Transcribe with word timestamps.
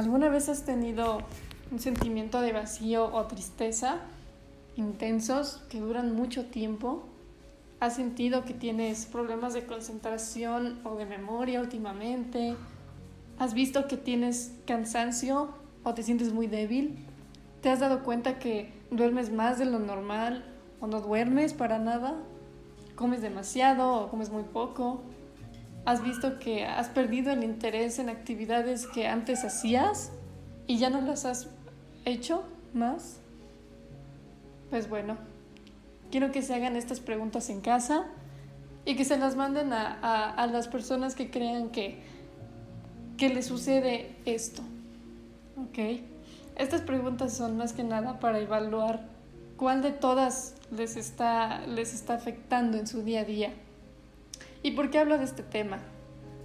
¿Alguna 0.00 0.30
vez 0.30 0.48
has 0.48 0.64
tenido 0.64 1.18
un 1.70 1.78
sentimiento 1.78 2.40
de 2.40 2.54
vacío 2.54 3.14
o 3.14 3.26
tristeza 3.26 3.98
intensos 4.74 5.60
que 5.68 5.78
duran 5.78 6.16
mucho 6.16 6.46
tiempo? 6.46 7.02
¿Has 7.80 7.96
sentido 7.96 8.46
que 8.46 8.54
tienes 8.54 9.04
problemas 9.04 9.52
de 9.52 9.66
concentración 9.66 10.80
o 10.84 10.94
de 10.94 11.04
memoria 11.04 11.60
últimamente? 11.60 12.56
¿Has 13.38 13.52
visto 13.52 13.88
que 13.88 13.98
tienes 13.98 14.54
cansancio 14.66 15.50
o 15.84 15.92
te 15.92 16.02
sientes 16.02 16.32
muy 16.32 16.46
débil? 16.46 17.04
¿Te 17.60 17.68
has 17.68 17.80
dado 17.80 18.02
cuenta 18.02 18.38
que 18.38 18.72
duermes 18.90 19.30
más 19.30 19.58
de 19.58 19.66
lo 19.66 19.80
normal 19.80 20.46
o 20.80 20.86
no 20.86 21.02
duermes 21.02 21.52
para 21.52 21.78
nada? 21.78 22.14
¿Comes 22.94 23.20
demasiado 23.20 23.96
o 23.96 24.08
comes 24.08 24.30
muy 24.30 24.44
poco? 24.44 25.02
Has 25.84 26.02
visto 26.02 26.38
que 26.38 26.64
has 26.64 26.88
perdido 26.88 27.32
el 27.32 27.44
interés 27.44 27.98
en 27.98 28.08
actividades 28.08 28.86
que 28.86 29.06
antes 29.06 29.44
hacías 29.44 30.12
y 30.66 30.78
ya 30.78 30.90
no 30.90 31.00
las 31.00 31.24
has 31.24 31.48
hecho 32.04 32.44
más? 32.74 33.20
Pues 34.70 34.88
bueno, 34.88 35.16
quiero 36.10 36.32
que 36.32 36.42
se 36.42 36.54
hagan 36.54 36.76
estas 36.76 37.00
preguntas 37.00 37.50
en 37.50 37.60
casa 37.60 38.06
y 38.84 38.96
que 38.96 39.04
se 39.04 39.18
las 39.18 39.36
manden 39.36 39.72
a, 39.72 40.46
las 40.50 40.68
personas 40.68 41.14
que 41.14 41.30
crean 41.30 41.70
que, 41.70 41.98
que 43.16 43.28
les 43.28 43.46
sucede 43.46 44.16
esto. 44.24 44.62
¿Ok? 45.56 46.00
Estas 46.56 46.82
preguntas 46.82 47.36
son 47.36 47.56
más 47.56 47.72
que 47.72 47.84
nada 47.84 48.20
para 48.20 48.38
evaluar 48.38 49.08
cuál 49.56 49.82
de 49.82 49.92
todas 49.92 50.54
les 50.70 50.96
está, 50.96 51.66
les 51.66 51.94
está 51.94 52.14
afectando 52.14 52.78
en 52.78 52.86
su 52.86 53.02
día 53.02 53.20
a 53.20 53.24
día. 53.24 53.52
¿Y 54.62 54.72
por 54.72 54.90
qué 54.90 54.98
hablo 54.98 55.16
de 55.16 55.24
este 55.24 55.42
tema? 55.42 55.78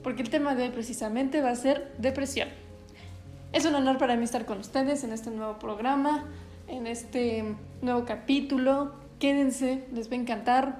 Porque 0.03 0.21
el 0.21 0.29
tema 0.29 0.55
de 0.55 0.63
hoy 0.63 0.69
precisamente 0.69 1.41
va 1.41 1.49
a 1.49 1.55
ser 1.55 1.93
depresión. 1.97 2.47
Es 3.51 3.65
un 3.65 3.75
honor 3.75 3.97
para 3.97 4.15
mí 4.15 4.23
estar 4.23 4.45
con 4.45 4.59
ustedes 4.59 5.03
en 5.03 5.11
este 5.11 5.31
nuevo 5.31 5.59
programa, 5.59 6.25
en 6.67 6.87
este 6.87 7.55
nuevo 7.81 8.05
capítulo. 8.05 8.93
Quédense, 9.19 9.85
les 9.91 10.09
va 10.09 10.13
a 10.13 10.19
encantar. 10.19 10.79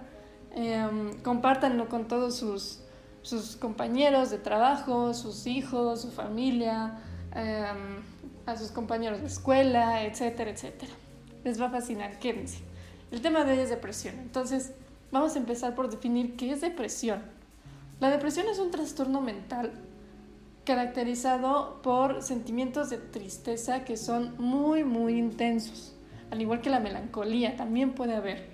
Eh, 0.56 1.12
compártanlo 1.24 1.90
con 1.90 2.08
todos 2.08 2.38
sus, 2.38 2.80
sus, 3.22 3.58
compañeros 3.58 4.30
de 4.30 4.38
trabajo, 4.38 5.14
sus 5.14 5.48
hijos, 5.48 6.02
su 6.02 6.12
familia, 6.12 7.00
em, 7.34 8.02
a 8.46 8.56
sus 8.56 8.72
compañeros 8.72 9.20
de 9.20 9.28
escuela, 9.28 10.04
etcétera, 10.04 10.52
etcétera. 10.52 10.94
Les 11.44 11.60
va 11.62 11.66
a 11.66 11.72
fascinar, 11.72 12.20
quédense. 12.20 12.60
El 13.12 13.22
tema 13.22 13.44
de 13.44 13.54
hoy 13.54 13.60
es 13.60 13.70
depresión. 13.70 14.16
Entonces, 14.20 14.72
Vamos 15.12 15.36
a 15.36 15.40
empezar 15.40 15.76
por 15.76 15.90
definir 15.90 16.36
qué 16.36 16.52
es 16.52 16.62
depresión. 16.62 17.22
La 18.00 18.10
depresión 18.10 18.48
es 18.48 18.60
un 18.60 18.72
trastorno 18.72 19.22
mental 19.22 19.72
caracterizado 20.66 21.82
por 21.82 22.22
sentimientos 22.24 22.90
de 22.90 22.98
tristeza 22.98 23.86
que 23.86 23.98
son 23.98 24.36
muy, 24.38 24.84
muy 24.84 25.18
intensos, 25.18 25.96
al 26.32 26.42
igual 26.42 26.62
que 26.62 26.70
la 26.70 26.80
melancolía 26.80 27.56
también 27.56 27.94
puede 27.94 28.16
haber. 28.16 28.50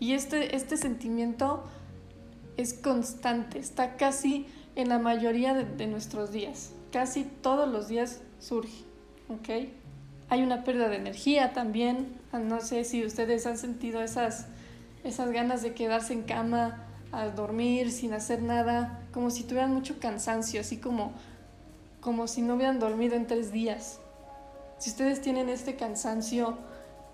Y 0.00 0.12
este, 0.12 0.56
este 0.56 0.76
sentimiento 0.76 1.62
es 2.56 2.74
constante, 2.74 3.58
está 3.58 3.96
casi 3.96 4.46
en 4.74 4.88
la 4.88 4.98
mayoría 4.98 5.54
de, 5.54 5.64
de 5.64 5.86
nuestros 5.86 6.32
días, 6.32 6.72
casi 6.90 7.24
todos 7.24 7.68
los 7.68 7.88
días 7.88 8.20
surge, 8.40 8.84
¿ok? 9.28 9.68
Hay 10.28 10.42
una 10.42 10.64
pérdida 10.64 10.88
de 10.88 10.96
energía 10.96 11.52
también, 11.52 12.18
no 12.32 12.60
sé 12.60 12.84
si 12.84 13.04
ustedes 13.04 13.46
han 13.46 13.56
sentido 13.56 14.02
esas 14.02 14.48
esas 15.04 15.30
ganas 15.32 15.62
de 15.62 15.74
quedarse 15.74 16.12
en 16.12 16.22
cama 16.22 16.86
a 17.12 17.26
dormir 17.26 17.90
sin 17.92 18.14
hacer 18.14 18.42
nada, 18.42 19.00
como 19.12 19.30
si 19.30 19.44
tuvieran 19.44 19.72
mucho 19.74 19.98
cansancio, 20.00 20.60
así 20.60 20.78
como, 20.78 21.12
como 22.00 22.26
si 22.26 22.42
no 22.42 22.54
hubieran 22.54 22.78
dormido 22.78 23.14
en 23.14 23.26
tres 23.26 23.52
días. 23.52 24.00
Si 24.78 24.90
ustedes 24.90 25.20
tienen 25.20 25.48
este 25.48 25.76
cansancio 25.76 26.56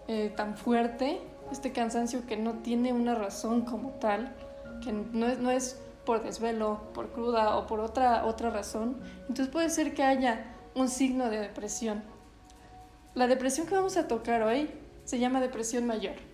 eh, 0.06 0.33
tan 0.36 0.56
fuerte, 0.56 1.20
este 1.50 1.72
cansancio 1.72 2.27
que 2.27 2.36
no 2.36 2.55
tiene 2.58 2.92
una 2.92 3.14
razón 3.14 3.62
como 3.62 3.91
tal, 3.91 4.34
que 4.84 4.92
no 4.92 5.27
es, 5.27 5.39
no 5.40 5.51
es 5.51 5.80
por 6.07 6.23
desvelo, 6.23 6.80
por 6.95 7.11
cruda 7.11 7.57
o 7.57 7.67
por 7.67 7.80
otra, 7.80 8.24
otra 8.24 8.51
razón, 8.51 9.01
entonces 9.23 9.48
puede 9.48 9.68
ser 9.68 9.95
que 9.95 10.05
haya 10.05 10.55
un 10.74 10.89
signo 10.89 11.29
de 11.29 11.40
depresión. 11.40 12.05
La 13.14 13.27
depresión 13.27 13.67
que 13.67 13.74
vamos 13.74 13.96
a 13.96 14.07
tocar 14.07 14.42
hoy 14.42 14.70
se 15.05 15.18
llama 15.18 15.40
depresión 15.40 15.86
mayor 15.86 16.27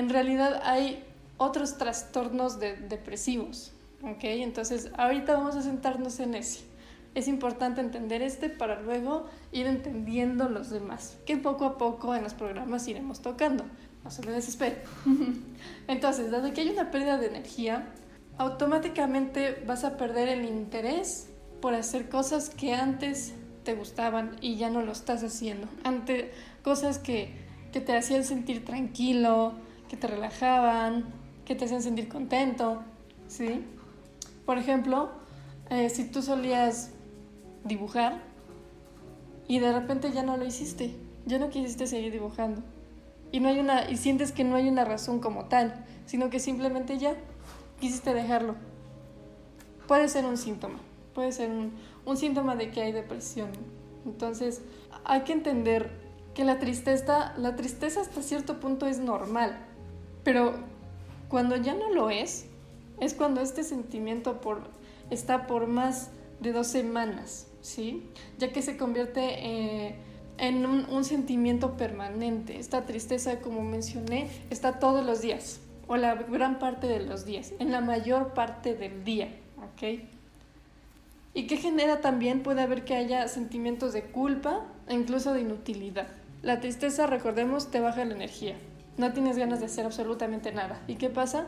en 0.00 0.08
realidad 0.08 0.62
hay 0.64 1.04
otros 1.36 1.78
trastornos 1.78 2.58
depresivos. 2.58 3.72
¿ok? 4.02 4.24
Entonces, 4.24 4.90
ahorita 4.96 5.34
vamos 5.34 5.56
a 5.56 5.62
sentarnos 5.62 6.18
en 6.20 6.34
ese. 6.34 6.64
Es 7.14 7.28
importante 7.28 7.80
entender 7.80 8.22
este 8.22 8.48
para 8.48 8.80
luego 8.80 9.26
ir 9.52 9.66
entendiendo 9.66 10.48
los 10.48 10.70
demás, 10.70 11.16
que 11.26 11.36
poco 11.36 11.64
a 11.64 11.78
poco 11.78 12.14
en 12.14 12.22
los 12.22 12.34
programas 12.34 12.86
iremos 12.88 13.20
tocando. 13.20 13.64
No 14.04 14.10
se 14.10 14.22
lo 14.22 14.32
desesperen. 14.32 14.78
Entonces, 15.88 16.30
dado 16.30 16.52
que 16.52 16.62
hay 16.62 16.70
una 16.70 16.90
pérdida 16.90 17.18
de 17.18 17.26
energía, 17.26 17.92
automáticamente 18.38 19.62
vas 19.66 19.84
a 19.84 19.96
perder 19.96 20.28
el 20.28 20.44
interés 20.44 21.28
por 21.60 21.74
hacer 21.74 22.08
cosas 22.08 22.48
que 22.48 22.74
antes 22.74 23.34
te 23.64 23.74
gustaban 23.74 24.36
y 24.40 24.56
ya 24.56 24.70
no 24.70 24.82
lo 24.82 24.92
estás 24.92 25.22
haciendo. 25.22 25.68
Ante 25.84 26.32
cosas 26.62 26.98
que, 26.98 27.34
que 27.72 27.80
te 27.80 27.94
hacían 27.94 28.24
sentir 28.24 28.64
tranquilo, 28.64 29.54
que 29.90 29.96
te 29.96 30.06
relajaban, 30.06 31.04
que 31.44 31.56
te 31.56 31.64
hacían 31.64 31.82
sentir 31.82 32.08
contento, 32.08 32.80
¿sí? 33.26 33.66
Por 34.46 34.56
ejemplo, 34.56 35.10
eh, 35.68 35.90
si 35.90 36.04
tú 36.04 36.22
solías 36.22 36.92
dibujar 37.64 38.22
y 39.48 39.58
de 39.58 39.72
repente 39.72 40.12
ya 40.12 40.22
no 40.22 40.36
lo 40.36 40.46
hiciste, 40.46 40.94
ya 41.26 41.40
no 41.40 41.50
quisiste 41.50 41.88
seguir 41.88 42.12
dibujando 42.12 42.62
y 43.32 43.40
no 43.40 43.48
hay 43.48 43.58
una 43.58 43.90
y 43.90 43.96
sientes 43.96 44.30
que 44.30 44.44
no 44.44 44.54
hay 44.54 44.68
una 44.68 44.84
razón 44.84 45.18
como 45.18 45.46
tal, 45.46 45.84
sino 46.06 46.30
que 46.30 46.38
simplemente 46.38 46.96
ya 46.98 47.16
quisiste 47.80 48.14
dejarlo. 48.14 48.54
Puede 49.88 50.08
ser 50.08 50.24
un 50.24 50.36
síntoma, 50.36 50.78
puede 51.14 51.32
ser 51.32 51.50
un, 51.50 51.72
un 52.04 52.16
síntoma 52.16 52.54
de 52.54 52.70
que 52.70 52.82
hay 52.82 52.92
depresión. 52.92 53.50
Entonces, 54.06 54.62
hay 55.04 55.22
que 55.22 55.32
entender 55.32 55.90
que 56.32 56.44
la 56.44 56.60
tristeza, 56.60 57.34
la 57.36 57.56
tristeza 57.56 58.00
hasta 58.00 58.22
cierto 58.22 58.60
punto 58.60 58.86
es 58.86 59.00
normal. 59.00 59.66
Pero 60.24 60.54
cuando 61.28 61.56
ya 61.56 61.74
no 61.74 61.92
lo 61.92 62.10
es, 62.10 62.46
es 63.00 63.14
cuando 63.14 63.40
este 63.40 63.64
sentimiento 63.64 64.40
por, 64.40 64.62
está 65.10 65.46
por 65.46 65.66
más 65.66 66.10
de 66.40 66.52
dos 66.52 66.66
semanas, 66.66 67.46
¿sí? 67.60 68.02
Ya 68.38 68.52
que 68.52 68.62
se 68.62 68.76
convierte 68.76 69.20
eh, 69.22 69.94
en 70.38 70.66
un, 70.66 70.86
un, 70.90 71.04
sentimiento 71.04 71.76
permanente. 71.76 72.58
Esta 72.58 72.86
tristeza, 72.86 73.40
como 73.40 73.62
mencioné, 73.62 74.28
está 74.50 74.78
todos 74.78 75.04
los 75.04 75.20
días, 75.20 75.60
o 75.86 75.96
la 75.96 76.14
gran 76.14 76.58
parte 76.58 76.86
de 76.86 77.00
los 77.00 77.24
días, 77.24 77.52
en 77.58 77.72
la 77.72 77.80
mayor 77.80 78.32
parte 78.34 78.74
del 78.74 79.04
día, 79.04 79.28
¿ok? 79.58 80.00
Y 81.32 81.46
que 81.46 81.56
genera 81.56 82.00
también, 82.00 82.42
puede 82.42 82.62
haber 82.62 82.84
que 82.84 82.94
haya 82.94 83.28
sentimientos 83.28 83.92
de 83.92 84.02
culpa 84.02 84.64
e 84.88 84.94
incluso 84.94 85.32
de 85.32 85.42
inutilidad. 85.42 86.08
La 86.42 86.60
tristeza, 86.60 87.06
recordemos, 87.06 87.70
te 87.70 87.80
baja 87.80 88.04
la 88.04 88.14
energía, 88.14 88.56
no 89.00 89.12
tienes 89.12 89.36
ganas 89.36 89.60
de 89.60 89.66
hacer 89.66 89.86
absolutamente 89.86 90.52
nada. 90.52 90.82
¿Y 90.86 90.96
qué 90.96 91.08
pasa? 91.08 91.46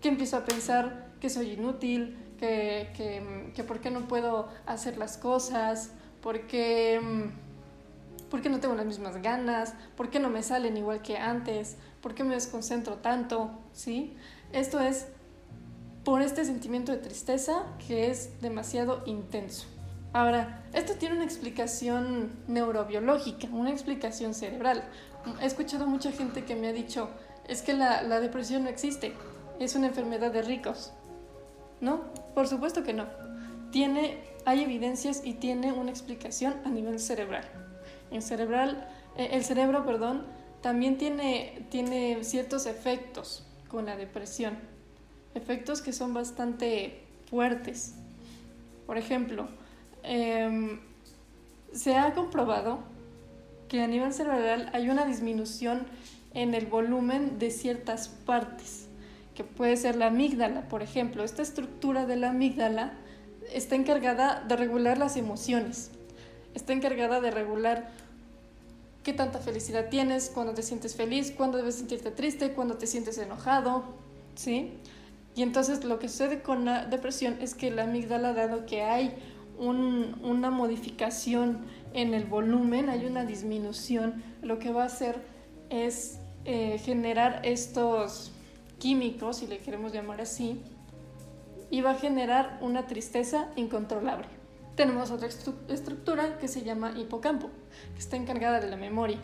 Que 0.00 0.08
empiezo 0.08 0.36
a 0.36 0.44
pensar 0.44 1.08
que 1.20 1.30
soy 1.30 1.52
inútil, 1.52 2.18
que, 2.38 2.90
que, 2.96 3.52
que 3.54 3.64
por 3.64 3.80
qué 3.80 3.90
no 3.90 4.06
puedo 4.06 4.48
hacer 4.66 4.98
las 4.98 5.16
cosas, 5.16 5.92
porque, 6.20 7.00
porque 8.30 8.48
no 8.48 8.60
tengo 8.60 8.74
las 8.74 8.86
mismas 8.86 9.22
ganas, 9.22 9.74
por 9.96 10.10
qué 10.10 10.20
no 10.20 10.28
me 10.28 10.42
salen 10.42 10.76
igual 10.76 11.02
que 11.02 11.16
antes, 11.16 11.76
por 12.02 12.14
qué 12.14 12.24
me 12.24 12.34
desconcentro 12.34 12.96
tanto, 12.96 13.50
¿sí? 13.72 14.16
Esto 14.52 14.80
es 14.80 15.06
por 16.04 16.22
este 16.22 16.44
sentimiento 16.44 16.92
de 16.92 16.98
tristeza 16.98 17.64
que 17.86 18.10
es 18.10 18.40
demasiado 18.40 19.02
intenso. 19.06 19.66
Ahora, 20.12 20.64
esto 20.72 20.94
tiene 20.94 21.16
una 21.16 21.24
explicación 21.24 22.32
neurobiológica, 22.46 23.46
una 23.52 23.70
explicación 23.70 24.32
cerebral. 24.32 24.84
He 25.40 25.46
escuchado 25.46 25.86
mucha 25.86 26.12
gente 26.12 26.44
que 26.44 26.54
me 26.54 26.68
ha 26.68 26.72
dicho, 26.72 27.08
es 27.46 27.62
que 27.62 27.72
la, 27.72 28.20
depresión 28.20 28.64
no 28.64 28.68
existe, 28.68 29.12
es 29.58 29.74
una 29.74 29.88
enfermedad 29.88 30.32
de 30.32 30.42
ricos. 30.42 30.92
¿No? 31.80 32.12
Por 32.34 32.48
supuesto 32.48 32.82
que 32.82 32.92
no. 32.92 33.06
Tiene, 33.70 34.18
hay 34.44 34.62
evidencias 34.62 35.22
y 35.24 35.34
tiene 35.34 35.72
una 35.72 35.90
explicación 35.90 36.54
a 36.64 36.68
nivel 36.70 36.98
cerebral. 36.98 37.44
El, 38.10 38.22
cerebral, 38.22 38.88
eh, 39.16 39.30
el 39.32 39.44
cerebro 39.44 39.84
perdón, 39.84 40.24
también 40.60 40.98
tiene, 40.98 41.66
tiene 41.70 42.24
ciertos 42.24 42.66
efectos 42.66 43.46
con 43.68 43.86
la 43.86 43.96
depresión. 43.96 44.58
Efectos 45.34 45.82
que 45.82 45.92
son 45.92 46.14
bastante 46.14 47.04
fuertes. 47.28 47.94
Por 48.86 48.96
ejemplo, 48.98 49.48
Em, 50.02 50.80
se 51.72 51.96
ha 51.96 52.14
comprobado 52.14 52.78
que 53.68 53.82
a 53.82 53.86
nivel 53.86 54.12
cerebral 54.12 54.70
hay 54.72 54.88
una 54.90 55.04
disminución 55.04 55.86
en 56.34 56.54
el 56.54 56.66
volumen 56.66 57.38
de 57.38 57.50
ciertas 57.50 58.08
partes, 58.08 58.86
que 59.34 59.44
puede 59.44 59.76
ser 59.76 59.96
la 59.96 60.06
amígdala, 60.06 60.68
por 60.68 60.82
ejemplo. 60.82 61.24
Esta 61.24 61.42
estructura 61.42 62.06
de 62.06 62.16
la 62.16 62.30
amígdala 62.30 62.92
está 63.52 63.76
encargada 63.76 64.44
de 64.46 64.56
regular 64.56 64.98
las 64.98 65.16
emociones. 65.16 65.90
está 66.54 66.72
encargada 66.72 67.20
de 67.20 67.30
regular 67.30 67.90
qué 69.04 69.12
tanta 69.12 69.38
felicidad 69.38 69.88
tienes, 69.90 70.28
cuando 70.28 70.54
te 70.54 70.62
sientes 70.62 70.96
feliz, 70.96 71.30
cuándo 71.30 71.56
debes 71.56 71.76
sentirte 71.76 72.10
triste, 72.10 72.52
cuando 72.52 72.76
te 72.78 72.86
sientes 72.86 73.16
enojado, 73.18 73.84
¿sí? 74.34 74.72
Y 75.36 75.42
entonces 75.42 75.84
lo 75.84 75.98
que 75.98 76.08
sucede 76.08 76.42
con 76.42 76.64
la 76.64 76.84
depresión 76.84 77.36
es 77.40 77.54
que 77.54 77.70
la 77.70 77.84
amígdala, 77.84 78.32
dado 78.32 78.66
que 78.66 78.82
hay 78.82 79.14
una 79.58 80.50
modificación 80.50 81.58
en 81.94 82.14
el 82.14 82.24
volumen, 82.24 82.88
hay 82.88 83.06
una 83.06 83.24
disminución, 83.24 84.22
lo 84.42 84.58
que 84.58 84.72
va 84.72 84.82
a 84.82 84.86
hacer 84.86 85.22
es 85.70 86.20
eh, 86.44 86.78
generar 86.78 87.40
estos 87.44 88.32
químicos, 88.78 89.38
si 89.38 89.46
le 89.46 89.58
queremos 89.58 89.92
llamar 89.92 90.20
así, 90.20 90.62
y 91.70 91.80
va 91.80 91.90
a 91.90 91.94
generar 91.94 92.58
una 92.62 92.86
tristeza 92.86 93.48
incontrolable. 93.56 94.26
Tenemos 94.74 95.10
otra 95.10 95.28
estructura 95.28 96.38
que 96.38 96.48
se 96.48 96.62
llama 96.62 96.92
hipocampo, 96.96 97.50
que 97.94 97.98
está 97.98 98.16
encargada 98.16 98.60
de 98.60 98.70
la 98.70 98.76
memoria 98.76 99.18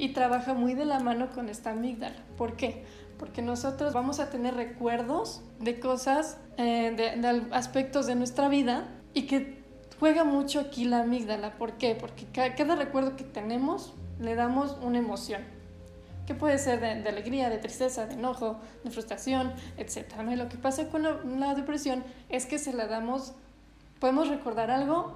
y 0.00 0.14
trabaja 0.14 0.54
muy 0.54 0.72
de 0.72 0.86
la 0.86 0.98
mano 0.98 1.30
con 1.30 1.50
esta 1.50 1.72
amígdala. 1.72 2.16
¿Por 2.38 2.56
qué? 2.56 2.84
Porque 3.18 3.42
nosotros 3.42 3.92
vamos 3.92 4.18
a 4.18 4.30
tener 4.30 4.54
recuerdos 4.54 5.42
de 5.58 5.78
cosas, 5.78 6.38
eh, 6.56 6.94
de, 6.96 7.46
aspectos 7.52 8.06
de 8.06 8.14
nuestra 8.14 8.48
vida 8.48 8.88
y 9.12 9.26
que 9.26 9.59
juega 10.00 10.24
mucho 10.24 10.60
aquí 10.60 10.86
la 10.86 11.02
amígdala. 11.02 11.58
¿Por 11.58 11.74
qué? 11.74 11.94
Porque 11.94 12.26
cada 12.32 12.74
recuerdo 12.74 13.16
que 13.16 13.24
tenemos 13.24 13.92
le 14.18 14.34
damos 14.34 14.76
una 14.82 14.98
emoción 14.98 15.42
que 16.26 16.34
puede 16.34 16.58
ser 16.58 16.80
de, 16.80 17.08
alegría, 17.08 17.50
de 17.50 17.58
tristeza, 17.58 18.06
de 18.06 18.14
enojo, 18.14 18.60
de 18.84 18.90
frustración, 18.90 19.52
etc. 19.78 20.06
Y 20.30 20.36
lo 20.36 20.48
que 20.48 20.56
pasa 20.56 20.88
con 20.88 21.02
la, 21.02 21.54
depresión 21.54 22.04
es 22.28 22.46
que 22.46 22.58
se 22.58 22.72
la 22.72 22.86
damos, 22.86 23.32
podemos 23.98 24.28
recordar 24.28 24.70
algo 24.70 25.12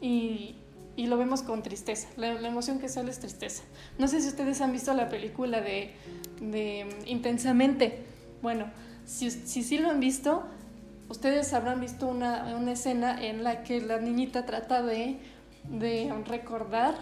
y, 0.00 0.54
y 0.94 1.06
lo 1.08 1.18
vemos 1.18 1.42
con 1.42 1.62
tristeza. 1.64 2.08
La, 2.16 2.28
emoción 2.46 2.78
que 2.78 2.88
sale 2.88 3.10
es 3.10 3.18
tristeza. 3.18 3.64
No 3.98 4.06
sé 4.06 4.20
si 4.20 4.28
ustedes 4.28 4.60
han 4.60 4.70
visto 4.72 4.94
la 4.94 5.08
película 5.08 5.60
de, 5.60 5.92
de 6.40 6.88
Intensamente. 7.06 8.04
Bueno, 8.40 8.66
si, 9.06 9.32
si 9.32 9.64
sí 9.64 9.78
lo 9.78 9.90
han 9.90 9.98
visto, 9.98 10.44
ustedes 11.08 11.52
habrán 11.52 11.80
visto 11.80 12.06
una, 12.06 12.56
una 12.56 12.72
escena 12.72 13.24
en 13.24 13.44
la 13.44 13.62
que 13.62 13.80
la 13.80 13.98
niñita 13.98 14.46
trata 14.46 14.82
de, 14.82 15.18
de 15.64 16.12
recordar 16.26 16.94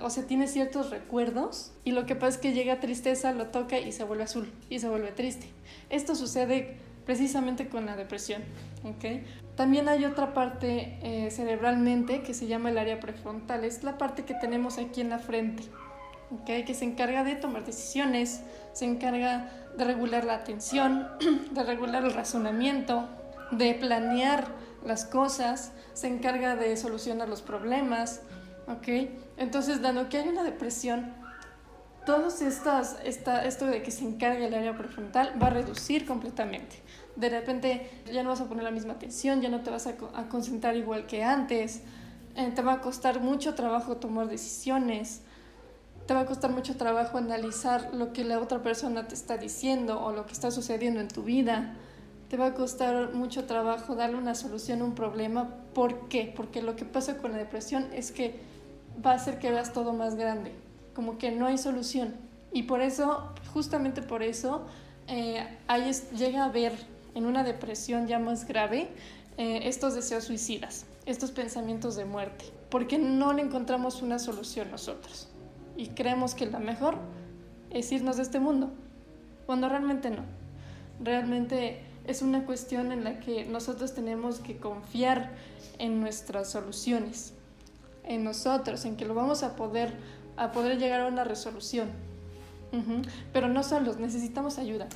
o 0.00 0.10
sea, 0.10 0.24
tiene 0.26 0.46
ciertos 0.46 0.90
recuerdos 0.90 1.72
y 1.84 1.92
lo 1.92 2.06
que 2.06 2.14
pasa 2.14 2.36
es 2.36 2.38
que 2.38 2.52
llega 2.52 2.80
tristeza, 2.80 3.32
lo 3.32 3.46
toca 3.46 3.78
y 3.78 3.92
se 3.92 4.04
vuelve 4.04 4.24
azul 4.24 4.50
y 4.70 4.78
se 4.78 4.88
vuelve 4.88 5.10
triste. 5.12 5.46
Esto 5.90 6.14
sucede 6.14 6.76
precisamente 7.04 7.68
con 7.68 7.86
la 7.86 7.96
depresión. 7.96 8.42
¿okay? 8.84 9.24
También 9.56 9.88
hay 9.88 10.04
otra 10.04 10.34
parte 10.34 10.98
eh, 11.02 11.30
cerebralmente 11.30 12.22
que 12.22 12.32
se 12.34 12.46
llama 12.46 12.70
el 12.70 12.78
área 12.78 13.00
prefrontal, 13.00 13.64
es 13.64 13.82
la 13.82 13.98
parte 13.98 14.24
que 14.24 14.34
tenemos 14.34 14.78
aquí 14.78 15.00
en 15.00 15.10
la 15.10 15.18
frente, 15.18 15.64
¿okay? 16.40 16.64
que 16.64 16.74
se 16.74 16.84
encarga 16.84 17.24
de 17.24 17.34
tomar 17.36 17.64
decisiones, 17.64 18.42
se 18.72 18.84
encarga 18.84 19.50
de 19.76 19.84
regular 19.84 20.24
la 20.24 20.34
atención, 20.34 21.08
de 21.50 21.62
regular 21.62 22.04
el 22.04 22.12
razonamiento, 22.12 23.08
de 23.50 23.74
planear 23.74 24.48
las 24.84 25.04
cosas, 25.04 25.72
se 25.92 26.08
encarga 26.08 26.56
de 26.56 26.76
solucionar 26.76 27.28
los 27.28 27.42
problemas, 27.42 28.22
¿ok? 28.66 29.10
Entonces, 29.36 29.80
dado 29.80 30.08
que 30.08 30.18
hay 30.18 30.28
una 30.28 30.42
depresión, 30.42 31.14
estas, 32.40 32.98
esta, 33.04 33.44
esto 33.44 33.66
de 33.66 33.82
que 33.82 33.90
se 33.90 34.04
encargue 34.04 34.46
el 34.46 34.54
área 34.54 34.76
prefrontal 34.76 35.40
va 35.40 35.46
a 35.48 35.50
reducir 35.50 36.04
completamente. 36.04 36.76
De 37.14 37.28
repente 37.28 37.88
ya 38.12 38.22
no 38.22 38.30
vas 38.30 38.40
a 38.40 38.48
poner 38.48 38.64
la 38.64 38.70
misma 38.70 38.94
atención, 38.94 39.40
ya 39.40 39.48
no 39.48 39.60
te 39.60 39.70
vas 39.70 39.86
a, 39.86 39.96
concentrar 40.28 40.76
igual 40.76 41.06
que 41.06 41.22
antes, 41.22 41.82
eh, 42.34 42.50
te 42.54 42.62
va 42.62 42.74
a 42.74 42.80
costar 42.80 43.20
mucho 43.20 43.54
trabajo 43.54 43.98
tomar 43.98 44.28
decisiones, 44.28 45.22
te 46.06 46.14
va 46.14 46.20
a 46.20 46.26
costar 46.26 46.50
mucho 46.50 46.76
trabajo 46.76 47.18
analizar 47.18 47.90
lo 47.94 48.12
que 48.12 48.24
la 48.24 48.40
otra 48.40 48.62
persona 48.62 49.06
te 49.06 49.14
está 49.14 49.36
diciendo 49.36 50.00
o 50.02 50.12
lo 50.12 50.26
que 50.26 50.32
está 50.32 50.50
sucediendo 50.50 51.00
en 51.00 51.08
tu 51.08 51.22
vida. 51.22 51.74
Te 52.28 52.36
va 52.36 52.46
a 52.46 52.54
costar 52.54 53.12
mucho 53.12 53.44
trabajo 53.44 53.94
darle 53.94 54.16
una 54.16 54.34
solución 54.34 54.80
a 54.80 54.84
un 54.84 54.94
problema. 54.94 55.48
¿Por 55.74 56.08
qué? 56.08 56.32
Porque 56.34 56.62
lo 56.62 56.76
que 56.76 56.84
pasa 56.84 57.18
con 57.18 57.32
la 57.32 57.38
depresión 57.38 57.86
es 57.92 58.10
que 58.10 58.40
va 59.04 59.12
a 59.12 59.14
hacer 59.14 59.38
que 59.38 59.50
veas 59.50 59.72
todo 59.72 59.92
más 59.92 60.16
grande, 60.16 60.52
como 60.94 61.18
que 61.18 61.30
no 61.30 61.46
hay 61.46 61.58
solución. 61.58 62.14
Y 62.52 62.64
por 62.64 62.80
eso, 62.80 63.32
justamente 63.52 64.02
por 64.02 64.22
eso, 64.22 64.66
eh, 65.08 65.46
llega 66.16 66.42
a 66.42 66.46
haber 66.46 66.72
en 67.14 67.26
una 67.26 67.44
depresión 67.44 68.06
ya 68.06 68.18
más 68.18 68.46
grave 68.46 68.88
eh, 69.38 69.60
estos 69.64 69.94
deseos 69.94 70.24
suicidas, 70.24 70.86
estos 71.06 71.30
pensamientos 71.30 71.96
de 71.96 72.04
muerte, 72.04 72.46
porque 72.70 72.98
no 72.98 73.32
le 73.32 73.42
encontramos 73.42 74.02
una 74.02 74.18
solución 74.18 74.70
nosotros. 74.70 75.28
Y 75.76 75.88
creemos 75.88 76.34
que 76.34 76.46
la 76.46 76.58
mejor 76.58 76.96
es 77.70 77.90
irnos 77.92 78.16
de 78.16 78.22
este 78.22 78.40
mundo, 78.40 78.70
cuando 79.46 79.68
realmente 79.68 80.10
no. 80.10 80.22
Realmente 81.02 81.80
es 82.06 82.22
una 82.22 82.44
cuestión 82.44 82.92
en 82.92 83.04
la 83.04 83.20
que 83.20 83.44
nosotros 83.44 83.94
tenemos 83.94 84.40
que 84.40 84.58
confiar 84.58 85.32
en 85.78 86.00
nuestras 86.00 86.50
soluciones 86.50 87.34
en 88.04 88.24
nosotros, 88.24 88.84
en 88.84 88.96
que 88.96 89.04
lo 89.04 89.14
vamos 89.14 89.42
a 89.42 89.56
poder, 89.56 89.92
a 90.36 90.52
poder 90.52 90.78
llegar 90.78 91.00
a 91.00 91.06
una 91.06 91.24
resolución. 91.24 91.88
Pero 93.34 93.48
no 93.48 93.62
solos, 93.62 93.98
necesitamos 93.98 94.58
ayuda. 94.58 94.88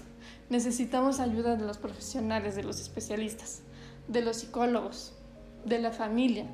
Necesitamos 0.48 1.20
ayuda 1.20 1.56
de 1.56 1.66
los 1.66 1.76
profesionales, 1.76 2.56
de 2.56 2.62
los 2.62 2.80
especialistas, 2.80 3.60
de 4.08 4.22
los 4.22 4.38
psicólogos, 4.38 5.12
de 5.66 5.78
la 5.78 5.90
familia. 5.90 6.46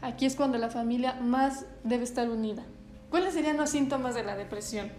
Aquí 0.00 0.24
es 0.24 0.36
cuando 0.36 0.56
la 0.56 0.70
familia 0.70 1.14
más 1.20 1.66
debe 1.84 2.04
estar 2.04 2.30
unida. 2.30 2.64
¿Cuáles 3.10 3.34
serían 3.34 3.56
los 3.56 3.70
síntomas 3.70 4.14
de 4.14 4.22
la 4.22 4.36
depresión? 4.36 4.90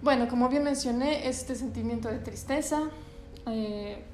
Bueno, 0.00 0.28
como 0.28 0.48
bien 0.48 0.62
mencioné, 0.62 1.28
este 1.28 1.56
sentimiento 1.56 2.08
de 2.08 2.18
tristeza, 2.18 2.82
eh, 3.46 4.04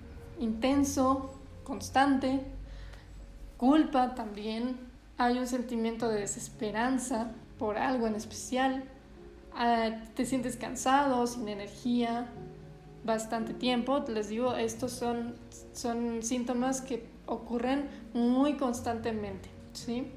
intenso, 0.40 1.34
constante, 1.62 2.40
culpa 3.58 4.14
también, 4.14 4.78
hay 5.18 5.38
un 5.38 5.46
sentimiento 5.46 6.08
de 6.08 6.20
desesperanza 6.20 7.32
por 7.58 7.76
algo 7.76 8.06
en 8.06 8.14
especial, 8.14 8.84
ah, 9.54 9.90
te 10.14 10.24
sientes 10.24 10.56
cansado, 10.56 11.26
sin 11.26 11.48
energía, 11.48 12.28
bastante 13.04 13.52
tiempo. 13.54 14.02
Les 14.08 14.28
digo, 14.28 14.54
estos 14.54 14.92
son, 14.92 15.34
son 15.72 16.22
síntomas 16.22 16.80
que 16.80 17.06
ocurren 17.26 17.88
muy 18.12 18.56
constantemente, 18.56 19.50
¿sí? 19.72 20.10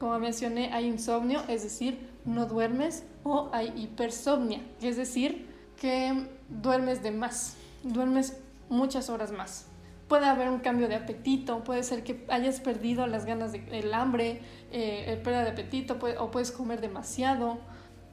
Como 0.00 0.18
mencioné, 0.18 0.72
hay 0.72 0.86
insomnio, 0.86 1.42
es 1.46 1.62
decir, 1.62 2.08
no 2.24 2.46
duermes, 2.46 3.04
o 3.22 3.50
hay 3.52 3.70
hipersomnia, 3.76 4.62
es 4.80 4.96
decir, 4.96 5.46
que 5.78 6.26
duermes 6.48 7.02
de 7.02 7.10
más, 7.10 7.56
duermes 7.82 8.38
muchas 8.70 9.10
horas 9.10 9.30
más. 9.30 9.66
Puede 10.08 10.24
haber 10.24 10.48
un 10.48 10.60
cambio 10.60 10.88
de 10.88 10.94
apetito, 10.94 11.62
puede 11.64 11.82
ser 11.82 12.02
que 12.02 12.24
hayas 12.30 12.60
perdido 12.60 13.06
las 13.06 13.26
ganas 13.26 13.52
del 13.52 13.92
hambre, 13.92 14.40
eh, 14.72 15.20
pérdida 15.22 15.44
de 15.44 15.50
apetito, 15.50 15.98
o 16.18 16.30
puedes 16.30 16.50
comer 16.50 16.80
demasiado, 16.80 17.58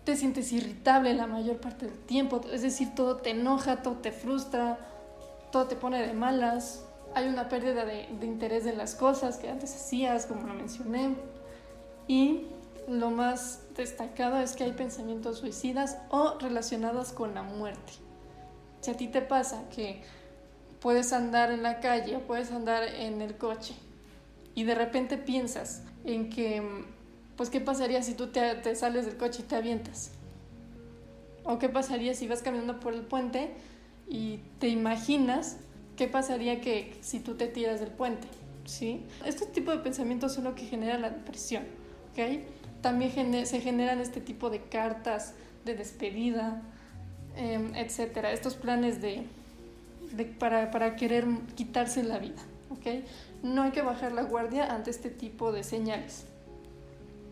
te 0.04 0.18
sientes 0.18 0.52
irritable 0.52 1.14
la 1.14 1.26
mayor 1.26 1.62
parte 1.62 1.86
del 1.86 2.00
tiempo, 2.00 2.42
es 2.52 2.64
decir, 2.64 2.96
todo 2.96 3.16
te 3.16 3.30
enoja, 3.30 3.82
todo 3.82 3.96
te 3.96 4.12
frustra, 4.12 4.78
todo 5.54 5.68
te 5.68 5.78
pone 5.78 6.06
de 6.06 6.14
malas, 6.14 6.86
hay 7.16 7.30
una 7.30 7.48
pérdida 7.48 7.86
de, 7.86 8.10
de 8.20 8.26
interés 8.26 8.66
en 8.66 8.78
las 8.78 8.94
cosas 8.94 9.38
que 9.38 9.50
antes 9.50 9.74
hacías, 9.74 10.26
como 10.26 10.46
lo 10.46 10.54
mencioné, 10.54 11.16
y 12.08 12.48
lo 12.88 13.12
más 13.12 13.62
destacado 13.76 14.38
es 14.40 14.56
que 14.56 14.64
hay 14.64 14.72
pensamientos 14.72 15.40
suicidas 15.40 15.98
o 16.10 16.38
relacionados 16.40 17.12
con 17.12 17.34
la 17.34 17.44
muerte. 17.44 17.94
Si 18.82 18.92
a 18.92 18.98
ti 18.98 19.08
te 19.08 19.22
pasa 19.22 19.68
que 19.70 20.02
puedes 20.80 21.12
andar 21.14 21.52
en 21.52 21.64
la 21.64 21.80
calle, 21.80 22.20
puedes 22.20 22.52
andar 22.52 22.84
en 22.84 23.22
el 23.22 23.38
coche 23.38 23.74
y 24.56 24.64
de 24.64 24.76
repente 24.76 25.18
piensas 25.18 25.84
en 26.04 26.30
que, 26.30 26.64
pues, 27.36 27.50
¿qué 27.50 27.60
pasaría 27.60 28.02
si 28.02 28.14
tú 28.14 28.28
te, 28.28 28.76
sales 28.76 29.06
del 29.06 29.18
coche 29.18 29.42
y 29.44 29.46
te 29.46 29.56
avientas? 29.56 30.12
¿O 31.44 31.60
qué 31.60 31.70
pasaría 31.70 32.14
si 32.14 32.28
vas 32.28 32.42
caminando 32.42 32.80
por 32.80 32.94
el 32.94 33.02
puente 33.02 33.52
y 34.10 34.40
te 34.60 34.68
imaginas 34.68 35.58
qué 35.96 36.08
pasaría 36.08 36.62
que 36.62 36.98
si 37.02 37.20
tú 37.20 37.36
te 37.36 37.48
tiras 37.48 37.80
del 37.80 37.92
puente? 37.92 38.28
¿Sí? 38.66 39.06
Este 39.26 39.46
tipo 39.46 39.72
de 39.72 39.78
pensamientos 39.78 40.34
son 40.34 40.44
lo 40.46 40.56
que 40.56 40.66
genera 40.66 40.98
la 40.98 41.10
depresión, 41.10 41.64
¿ok? 42.18 42.42
También 42.82 43.46
se 43.46 43.62
generan 43.62 44.00
este 44.00 44.22
tipo 44.22 44.50
de 44.50 44.62
cartas 44.62 45.34
de 45.66 45.76
despedida, 45.76 46.62
eh, 47.36 47.72
etcétera. 47.76 48.32
Estos 48.32 48.56
planes 48.56 49.02
de, 49.02 49.26
para, 50.40 50.72
para, 50.72 50.96
querer 50.96 51.26
quitarse 51.56 52.04
la 52.04 52.18
vida. 52.18 52.42
¿okay? 52.72 53.06
No 53.44 53.64
hay 53.64 53.72
que 53.72 53.82
bajar 53.82 54.12
la 54.12 54.24
guardia 54.24 54.74
ante 54.74 54.90
este 54.90 55.10
tipo 55.10 55.52
de 55.52 55.64
señales, 55.64 56.26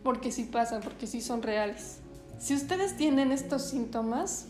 porque 0.04 0.32
sí 0.32 0.44
pasan, 0.44 0.82
porque 0.82 1.08
sí 1.08 1.22
son 1.22 1.42
reales. 1.42 2.00
Si 2.39 2.54
ustedes 2.54 2.98
tienen 2.98 3.32
estos 3.32 3.70
síntomas, 3.70 4.48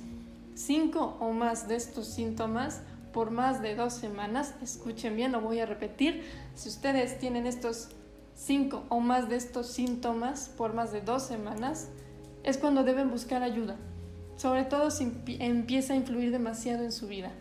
cinco 0.55 1.17
o 1.19 1.31
más 1.31 1.67
de 1.67 1.75
estos 1.75 2.07
síntomas, 2.07 2.81
por 3.13 3.31
más 3.31 3.61
de 3.61 3.75
dos 3.75 3.93
semanas, 3.93 4.55
escuchen 4.61 5.15
bien, 5.15 5.31
lo 5.31 5.39
voy 5.39 5.59
a 5.59 5.65
repetir, 5.65 6.23
si 6.55 6.67
ustedes 6.67 7.19
tienen 7.19 7.47
estos 7.47 7.89
cinco 8.35 8.83
o 8.89 8.99
más 8.99 9.29
de 9.29 9.37
estos 9.37 9.67
síntomas 9.67 10.49
por 10.49 10.73
más 10.73 10.91
de 10.91 11.01
dos 11.01 11.23
semanas, 11.23 11.89
es 12.43 12.57
cuando 12.57 12.83
deben 12.83 13.09
buscar 13.09 13.41
ayuda, 13.41 13.77
sobre 14.35 14.65
todo 14.65 14.91
si 14.91 15.11
empieza 15.39 15.93
a 15.93 15.95
influir 15.95 16.31
demasiado 16.31 16.83
en 16.83 16.91
su 16.91 17.07
vida. 17.07 17.31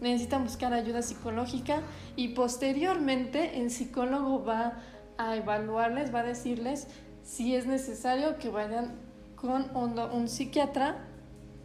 Necesitan 0.00 0.44
buscar 0.44 0.72
ayuda 0.72 1.02
psicológica 1.02 1.80
y 2.16 2.28
posteriormente 2.28 3.60
el 3.60 3.70
psicólogo 3.70 4.44
va 4.44 4.80
a 5.16 5.36
evaluarles, 5.36 6.14
va 6.14 6.20
a 6.20 6.24
decirles 6.24 6.88
si 7.22 7.54
es 7.54 7.66
necesario 7.66 8.38
que 8.38 8.48
vayan 8.48 8.94
con 9.36 9.76
un, 9.76 10.28
psiquiatra 10.28 10.96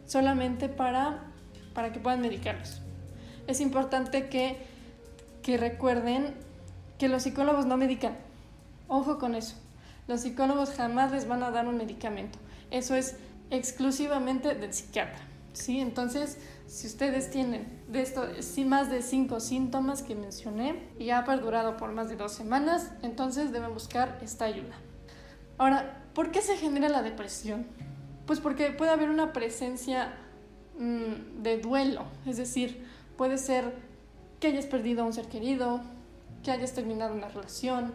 solamente 0.04 0.68
para, 0.68 1.32
para 1.74 1.92
que 1.92 2.00
puedan 2.00 2.20
medicarlos. 2.20 2.82
Es 3.46 3.60
importante 3.60 4.28
que, 4.28 4.58
que 5.42 5.56
recuerden 5.56 6.34
que 6.98 7.08
los 7.08 7.22
psicólogos 7.22 7.66
no 7.66 7.76
medican. 7.76 8.16
Ojo 8.88 9.18
con 9.18 9.34
eso. 9.34 9.56
Los 10.06 10.20
psicólogos 10.20 10.70
jamás 10.70 11.12
les 11.12 11.26
van 11.26 11.42
a 11.42 11.50
dar 11.50 11.66
un 11.66 11.76
medicamento. 11.76 12.38
Eso 12.70 12.94
es 12.94 13.16
exclusivamente 13.50 14.54
del 14.54 14.72
psiquiatra. 14.72 15.20
¿sí? 15.54 15.80
Entonces, 15.80 16.38
si 16.66 16.86
ustedes 16.86 17.30
tienen 17.30 17.66
de 17.88 18.02
esto, 18.02 18.26
sí, 18.40 18.64
más 18.64 18.90
de 18.90 19.02
cinco 19.02 19.40
síntomas 19.40 20.02
que 20.02 20.14
mencioné 20.14 20.82
y 20.98 21.10
ha 21.10 21.24
perdurado 21.24 21.76
por 21.76 21.92
más 21.92 22.08
de 22.08 22.16
dos 22.16 22.32
semanas, 22.32 22.90
entonces 23.02 23.52
deben 23.52 23.72
buscar 23.72 24.18
esta 24.22 24.44
ayuda. 24.44 24.74
Ahora, 25.56 26.04
¿por 26.14 26.30
qué 26.30 26.42
se 26.42 26.56
genera 26.56 26.88
la 26.88 27.02
depresión? 27.02 27.66
Pues 28.26 28.40
porque 28.40 28.70
puede 28.70 28.90
haber 28.90 29.08
una 29.08 29.32
presencia 29.32 30.14
mm, 30.78 31.42
de 31.42 31.58
duelo, 31.58 32.04
es 32.26 32.36
decir, 32.36 32.84
puede 33.16 33.38
ser 33.38 33.74
que 34.40 34.48
hayas 34.48 34.66
perdido 34.66 35.02
a 35.02 35.06
un 35.06 35.12
ser 35.12 35.28
querido, 35.28 35.80
que 36.42 36.50
hayas 36.50 36.72
terminado 36.72 37.14
una 37.14 37.28
relación, 37.28 37.94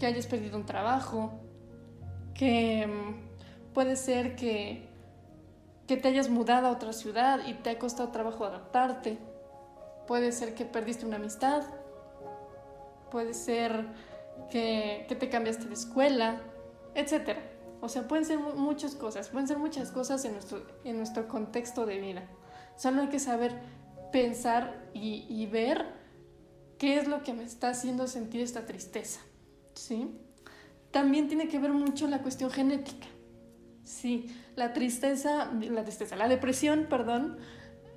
que 0.00 0.06
hayas 0.06 0.26
perdido 0.26 0.56
un 0.56 0.64
trabajo, 0.64 1.30
que 2.34 2.86
mm, 2.86 3.72
puede 3.74 3.96
ser 3.96 4.34
que, 4.34 4.88
que 5.86 5.96
te 5.98 6.08
hayas 6.08 6.30
mudado 6.30 6.68
a 6.68 6.70
otra 6.70 6.92
ciudad 6.94 7.46
y 7.46 7.54
te 7.54 7.70
ha 7.70 7.78
costado 7.78 8.08
trabajo 8.08 8.44
adaptarte, 8.46 9.18
puede 10.08 10.32
ser 10.32 10.54
que 10.54 10.64
perdiste 10.64 11.04
una 11.04 11.16
amistad, 11.16 11.62
puede 13.10 13.34
ser 13.34 13.88
que, 14.50 15.04
que 15.06 15.14
te 15.14 15.28
cambiaste 15.28 15.66
de 15.66 15.74
escuela, 15.74 16.40
etc. 16.94 17.36
O 17.82 17.88
sea, 17.90 18.08
pueden 18.08 18.24
ser 18.24 18.38
muchas 18.38 18.94
cosas, 18.94 19.28
pueden 19.28 19.48
ser 19.48 19.58
muchas 19.58 19.90
cosas 19.90 20.24
en 20.24 20.32
nuestro, 20.32 20.66
en 20.84 20.96
nuestro 20.96 21.28
contexto 21.28 21.84
de 21.84 22.00
vida. 22.00 22.22
Solo 22.76 23.02
hay 23.02 23.08
que 23.08 23.18
saber 23.18 23.52
pensar 24.12 24.88
y, 24.94 25.26
y 25.28 25.46
ver 25.46 25.84
qué 26.78 26.98
es 26.98 27.06
lo 27.06 27.22
que 27.22 27.34
me 27.34 27.44
está 27.44 27.68
haciendo 27.68 28.06
sentir 28.06 28.40
esta 28.40 28.64
tristeza. 28.64 29.20
¿Sí? 29.74 30.08
También 30.90 31.28
tiene 31.28 31.48
que 31.48 31.58
ver 31.58 31.72
mucho 31.72 32.08
la 32.08 32.20
cuestión 32.22 32.50
genética. 32.50 33.06
Sí, 33.84 34.26
la 34.56 34.72
tristeza, 34.72 35.50
la 35.52 35.84
tristeza, 35.84 36.16
la 36.16 36.28
depresión, 36.28 36.86
perdón, 36.88 37.38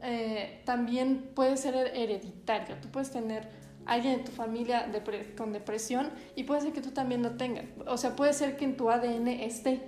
eh, 0.02 0.62
también 0.66 1.32
puede 1.34 1.58
ser 1.58 1.76
hereditario. 1.76 2.76
Tú 2.82 2.90
puedes 2.90 3.12
tener 3.12 3.48
alguien 3.86 4.20
en 4.20 4.24
tu 4.26 4.32
familia 4.32 4.92
con 5.38 5.54
depresión 5.54 6.10
y 6.36 6.44
puede 6.44 6.62
ser 6.62 6.74
que 6.74 6.82
tú 6.82 6.92
también 6.92 7.24
lo 7.24 7.32
tengas. 7.32 7.66
O 7.88 7.98
sea, 7.98 8.16
puede 8.16 8.34
ser 8.34 8.58
que 8.58 8.66
en 8.66 8.78
tu 8.78 8.90
ADN 8.90 9.28
esté, 9.28 9.82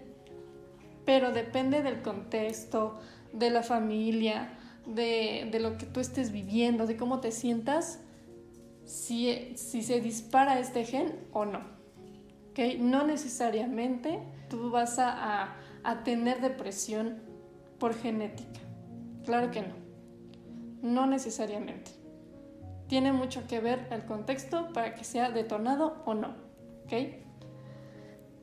pero 1.06 1.32
depende 1.32 1.82
del 1.82 2.01
contexto, 2.01 3.00
de 3.34 3.50
la 3.50 3.63
familia, 3.63 4.58
de, 4.86 5.50
de 5.51 5.60
lo 5.60 5.77
que 5.77 5.86
tú 5.86 6.00
estés 6.00 6.32
viviendo, 6.32 6.88
de 6.88 6.98
cómo 6.98 7.20
te 7.20 7.32
sientas, 7.32 8.00
si, 8.86 9.54
si 9.56 9.82
se 9.82 10.00
dispara 10.00 10.60
este 10.60 10.86
gen 10.86 11.20
o 11.34 11.46
no. 11.46 11.75
No 12.79 13.05
necesariamente 13.05 14.19
tú 14.50 14.69
vas 14.69 15.00
a, 15.00 15.55
a 15.83 16.03
tener 16.03 16.41
depresión 16.41 17.19
por 17.79 17.93
genética. 17.93 18.59
Claro 19.25 19.51
que 19.51 19.62
no. 19.62 19.75
No 20.81 21.05
necesariamente 21.07 21.91
tiene 22.88 23.12
mucho 23.12 23.47
que 23.47 23.59
ver 23.59 23.88
el 23.91 24.05
contexto 24.05 24.71
para 24.74 24.95
que 24.95 25.03
sea 25.03 25.31
detonado 25.31 26.03
o 26.05 26.13
no. 26.13 26.35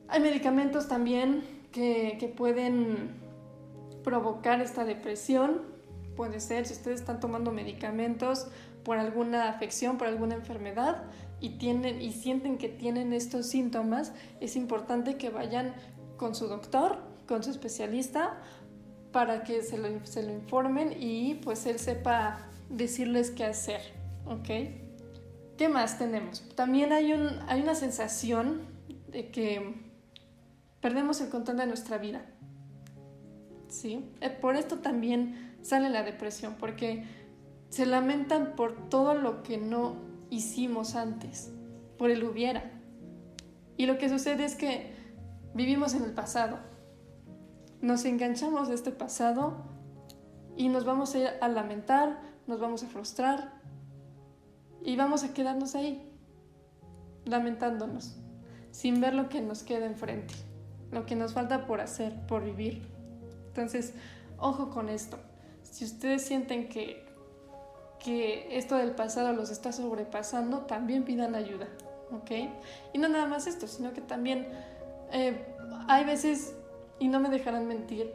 Hay 0.09 0.19
medicamentos 0.19 0.87
también 0.87 1.43
que, 1.71 2.17
que, 2.19 2.27
pueden 2.27 3.15
provocar 4.03 4.61
esta 4.61 4.83
depresión. 4.83 5.61
Puede 6.15 6.39
ser 6.39 6.65
si 6.65 6.73
ustedes 6.73 6.99
están 6.99 7.19
tomando 7.19 7.51
medicamentos 7.51 8.47
por 8.83 8.97
alguna 8.97 9.49
afección, 9.49 9.97
por 9.97 10.07
alguna 10.07 10.35
enfermedad 10.35 11.03
y, 11.43 11.49
tienen, 11.49 12.01
y 12.01 12.13
sienten 12.13 12.57
que 12.57 12.69
tienen 12.69 13.11
estos 13.11 13.47
síntomas, 13.47 14.13
es 14.39 14.55
importante 14.55 15.17
que 15.17 15.29
vayan 15.29 15.75
con 16.15 16.35
su 16.35 16.47
doctor, 16.47 16.99
con 17.27 17.43
su 17.43 17.51
especialista, 17.51 18.39
para 19.11 19.43
que 19.43 19.61
se 19.61 19.77
lo, 19.77 20.05
se 20.05 20.23
lo 20.23 20.31
informen 20.31 20.95
y 20.97 21.35
pues 21.35 21.65
él 21.65 21.79
sepa 21.79 22.47
decirles 22.69 23.29
qué 23.29 23.43
hacer. 23.43 23.81
¿Ok? 24.25 24.47
¿Qué 25.57 25.67
más 25.67 25.97
tenemos? 25.99 26.47
También 26.55 26.93
hay, 26.93 27.11
un, 27.11 27.27
hay 27.49 27.61
una 27.61 27.75
sensación 27.75 28.61
de 29.09 29.29
que 29.29 29.75
perdemos 30.79 31.19
el 31.19 31.27
control 31.27 31.57
de 31.57 31.67
nuestra 31.67 31.97
vida. 31.97 32.25
¿Sí? 33.67 34.05
Eh, 34.21 34.29
por 34.29 34.55
esto 34.55 34.77
también 34.77 35.57
sale 35.61 35.89
la 35.89 36.03
depresión, 36.03 36.55
porque 36.57 37.03
se 37.67 37.85
lamentan 37.85 38.55
por 38.55 38.87
todo 38.87 39.13
lo 39.13 39.43
que 39.43 39.57
no 39.57 40.12
hicimos 40.35 40.95
antes, 40.95 41.51
por 41.97 42.09
el 42.09 42.23
hubiera. 42.23 42.71
Y 43.77 43.85
lo 43.85 43.97
que 43.97 44.09
sucede 44.09 44.45
es 44.45 44.55
que 44.55 44.93
vivimos 45.53 45.93
en 45.93 46.03
el 46.03 46.13
pasado. 46.13 46.59
Nos 47.81 48.05
enganchamos 48.05 48.69
de 48.69 48.75
este 48.75 48.91
pasado 48.91 49.65
y 50.55 50.69
nos 50.69 50.85
vamos 50.85 51.15
a, 51.15 51.19
ir 51.19 51.29
a 51.41 51.47
lamentar, 51.47 52.19
nos 52.47 52.59
vamos 52.59 52.83
a 52.83 52.87
frustrar, 52.87 53.63
y 54.85 54.95
vamos 54.95 55.23
a 55.23 55.33
quedarnos 55.33 55.75
ahí, 55.75 56.01
lamentándonos, 57.25 58.17
sin 58.71 58.99
ver 58.99 59.13
lo 59.13 59.29
que 59.29 59.41
nos 59.41 59.63
queda 59.63 59.85
enfrente, 59.85 60.33
lo 60.91 61.05
que 61.05 61.15
nos 61.15 61.33
falta 61.33 61.65
por 61.65 61.79
hacer, 61.79 62.25
por 62.27 62.43
vivir. 62.43 62.85
Entonces, 63.47 63.93
ojo 64.37 64.69
con 64.69 64.89
esto. 64.89 65.17
Si 65.61 65.85
ustedes 65.85 66.23
sienten 66.23 66.67
que, 66.67 67.02
que 68.03 68.57
esto 68.57 68.75
del 68.75 68.91
pasado 68.91 69.33
los 69.33 69.49
está 69.49 69.71
sobrepasando, 69.71 70.59
también 70.61 71.03
pidan 71.03 71.35
ayuda, 71.35 71.67
¿ok? 72.11 72.31
Y 72.93 72.97
no 72.97 73.07
nada 73.07 73.25
más 73.25 73.47
esto, 73.47 73.67
sino 73.67 73.93
que 73.93 74.01
también 74.01 74.47
eh, 75.11 75.45
hay 75.87 76.03
veces, 76.03 76.55
y 76.99 77.07
no 77.07 77.19
me 77.19 77.29
dejarán 77.29 77.67
mentir, 77.67 78.11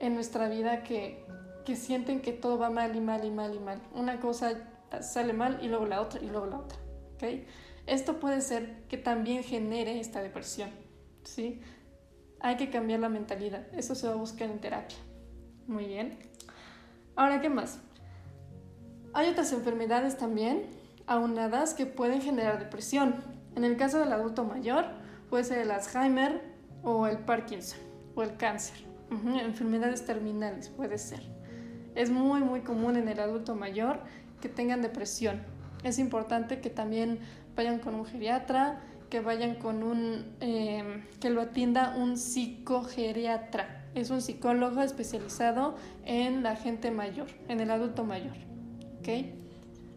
en 0.00 0.14
nuestra 0.14 0.48
vida 0.48 0.82
que, 0.82 1.24
que 1.64 1.76
sienten 1.76 2.20
que 2.20 2.32
todo 2.32 2.58
va 2.58 2.70
mal 2.70 2.94
y 2.96 3.00
mal 3.00 3.24
y 3.24 3.30
mal 3.30 3.54
y 3.54 3.58
mal. 3.58 3.80
Una 3.94 4.20
cosa 4.20 4.52
sale 5.00 5.32
mal 5.32 5.58
y 5.62 5.68
luego 5.68 5.86
la 5.86 6.00
otra 6.00 6.20
y 6.20 6.26
luego 6.26 6.46
la 6.46 6.58
otra. 6.58 6.78
¿okay? 7.14 7.46
Esto 7.86 8.20
puede 8.20 8.40
ser 8.40 8.84
que 8.88 8.98
también 8.98 9.42
genere 9.42 9.98
esta 10.00 10.20
depresión. 10.20 10.70
¿sí? 11.24 11.60
Hay 12.40 12.56
que 12.56 12.70
cambiar 12.70 13.00
la 13.00 13.08
mentalidad. 13.08 13.66
Eso 13.74 13.94
se 13.94 14.06
va 14.06 14.14
a 14.14 14.16
buscar 14.16 14.48
en 14.50 14.60
terapia. 14.60 14.96
Muy 15.66 15.86
bien. 15.86 16.18
Ahora, 17.16 17.40
¿qué 17.40 17.48
más? 17.48 17.80
Hay 19.18 19.28
otras 19.30 19.52
enfermedades 19.52 20.16
también 20.16 20.62
aunadas 21.08 21.74
que 21.74 21.86
pueden 21.86 22.22
generar 22.22 22.60
depresión. 22.60 23.16
En 23.56 23.64
el 23.64 23.76
caso 23.76 23.98
del 23.98 24.12
adulto 24.12 24.44
mayor, 24.44 24.84
puede 25.28 25.42
ser 25.42 25.58
el 25.58 25.72
Alzheimer 25.72 26.40
o 26.84 27.08
el 27.08 27.18
Parkinson 27.18 27.80
o 28.14 28.22
el 28.22 28.36
cáncer. 28.36 28.76
Enfermedades 29.42 30.06
terminales 30.06 30.68
puede 30.68 30.98
ser. 30.98 31.20
Es 31.96 32.10
muy, 32.10 32.42
muy 32.42 32.60
común 32.60 32.94
en 32.94 33.08
el 33.08 33.18
adulto 33.18 33.56
mayor 33.56 33.98
que 34.40 34.48
tengan 34.48 34.82
depresión. 34.82 35.42
Es 35.82 35.98
importante 35.98 36.60
que 36.60 36.70
también 36.70 37.18
vayan 37.56 37.80
con 37.80 37.96
un 37.96 38.06
geriatra, 38.06 38.78
que 39.10 39.18
vayan 39.18 39.56
con 39.56 39.82
un, 39.82 40.26
eh, 40.40 41.02
que 41.18 41.30
lo 41.30 41.40
atienda 41.40 41.96
un 41.96 42.18
psicogeriatra. 42.18 43.84
Es 43.96 44.10
un 44.10 44.22
psicólogo 44.22 44.80
especializado 44.80 45.74
en 46.04 46.44
la 46.44 46.54
gente 46.54 46.92
mayor, 46.92 47.26
en 47.48 47.58
el 47.58 47.72
adulto 47.72 48.04
mayor. 48.04 48.47
¿Ok? 48.98 49.08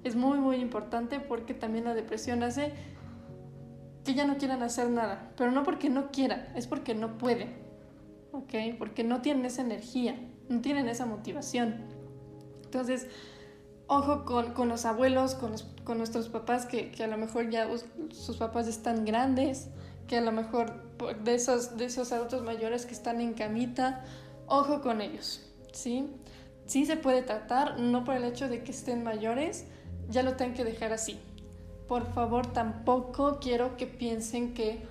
Es 0.03 0.15
muy, 0.15 0.39
muy 0.39 0.57
importante 0.57 1.19
porque 1.19 1.53
también 1.53 1.85
la 1.85 1.93
depresión 1.93 2.43
hace 2.43 2.73
que 4.03 4.13
ya 4.13 4.25
no 4.25 4.37
quieran 4.37 4.63
hacer 4.63 4.89
nada, 4.89 5.31
pero 5.37 5.51
no 5.51 5.63
porque 5.63 5.89
no 5.89 6.11
quieran, 6.11 6.47
es 6.55 6.67
porque 6.67 6.95
no 6.95 7.17
pueden. 7.17 7.53
¿Ok? 8.31 8.53
Porque 8.79 9.03
no 9.03 9.21
tienen 9.21 9.45
esa 9.45 9.61
energía, 9.61 10.15
no 10.49 10.61
tienen 10.61 10.87
esa 10.87 11.05
motivación. 11.05 11.75
Entonces, 12.63 13.07
ojo 13.87 14.23
con, 14.23 14.69
los 14.69 14.85
abuelos, 14.85 15.35
con, 15.35 15.97
nuestros 15.97 16.29
papás, 16.29 16.65
que, 16.65 16.91
a 17.03 17.07
lo 17.07 17.17
mejor 17.17 17.49
ya 17.49 17.67
sus 18.11 18.37
papás 18.37 18.67
están 18.67 19.03
grandes, 19.03 19.67
que 20.07 20.17
a 20.17 20.21
lo 20.21 20.31
mejor 20.31 20.81
de 21.23 21.35
esos, 21.35 21.77
de 21.77 21.85
esos 21.85 22.13
adultos 22.13 22.41
mayores 22.41 22.85
que 22.85 22.93
están 22.93 23.19
en 23.19 23.33
camita, 23.33 24.05
ojo 24.47 24.81
con 24.81 25.01
ellos, 25.01 25.45
¿sí? 25.73 26.07
Sí 26.71 26.85
se 26.85 26.95
puede 26.95 27.21
tratar, 27.21 27.81
no 27.81 28.05
por 28.05 28.15
el 28.15 28.23
hecho 28.23 28.47
de 28.47 28.63
que 28.63 28.71
estén 28.71 29.03
mayores, 29.03 29.65
ya 30.07 30.23
lo 30.23 30.37
tengan 30.37 30.55
que 30.55 30.63
dejar 30.63 30.93
así. 30.93 31.19
Por 31.85 32.13
favor, 32.13 32.47
tampoco 32.47 33.39
quiero 33.41 33.75
que 33.75 33.87
piensen 33.87 34.53
que 34.53 34.87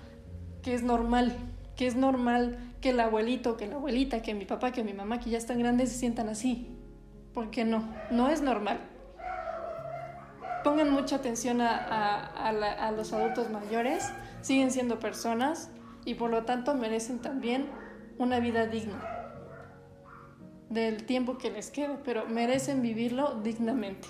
que 0.61 0.75
es 0.75 0.83
normal, 0.83 1.35
que 1.75 1.87
es 1.87 1.97
normal 1.97 2.59
que 2.83 2.91
el 2.91 3.01
abuelito, 3.01 3.57
que 3.57 3.67
la 3.67 3.77
abuelita, 3.77 4.21
que 4.21 4.35
mi 4.35 4.45
papá, 4.45 4.73
que 4.73 4.85
mi 4.85 4.93
mamá, 4.93 5.21
que 5.21 5.31
ya 5.31 5.39
están 5.39 5.59
grandes 5.59 5.91
se 5.91 5.97
sientan 5.97 6.29
así. 6.29 6.77
¿Por 7.33 7.51
qué 7.51 7.65
no? 7.65 7.83
No 8.11 8.29
es 8.29 8.43
normal. 8.43 8.79
Pongan 10.63 10.91
mucha 10.91 11.17
atención 11.17 11.63
a, 11.63 12.93
los 12.95 13.15
adultos 13.15 13.49
mayores, 13.49 14.13
siguen 14.43 14.71
siendo 14.71 14.99
personas 14.99 15.71
y 16.05 16.13
por 16.13 16.29
lo 16.29 16.45
tanto 16.45 16.75
merecen 16.75 17.21
también 17.21 17.71
una 18.19 18.39
vida 18.39 18.67
digna 18.67 19.20
del 20.71 21.05
tiempo 21.05 21.37
que 21.37 21.51
les 21.51 21.71
quede, 21.71 21.99
pero 22.05 22.27
merecen 22.27 22.81
vivirlo 22.81 23.35
dignamente. 23.43 24.09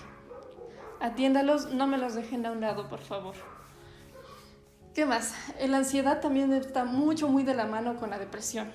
Atiéndalos, 0.99 1.73
no 1.73 1.87
me 1.87 1.97
los 1.97 2.13
dejen 2.13 2.45
a 2.45 2.51
un 2.51 2.61
lado, 2.61 2.87
por 2.87 2.99
favor. 2.99 3.33
¿Qué 4.93 5.05
más? 5.05 5.33
La 5.67 5.77
ansiedad 5.77 6.21
también 6.21 6.53
está 6.53 6.85
mucho, 6.85 7.27
muy 7.27 7.43
de 7.43 7.55
la 7.55 7.65
mano 7.65 7.97
con 7.97 8.11
la 8.11 8.19
depresión. 8.19 8.71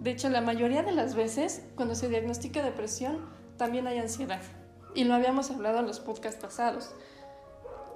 De 0.00 0.12
hecho, 0.12 0.28
la 0.28 0.40
mayoría 0.40 0.84
de 0.84 0.92
las 0.92 1.16
veces, 1.16 1.64
cuando 1.74 1.96
se 1.96 2.08
diagnostica 2.08 2.62
depresión, 2.62 3.18
también 3.56 3.88
hay 3.88 3.98
ansiedad. 3.98 4.40
Y 4.94 5.04
lo 5.04 5.14
habíamos 5.14 5.50
hablado 5.50 5.80
en 5.80 5.86
los 5.86 5.98
podcasts 5.98 6.40
pasados. 6.40 6.94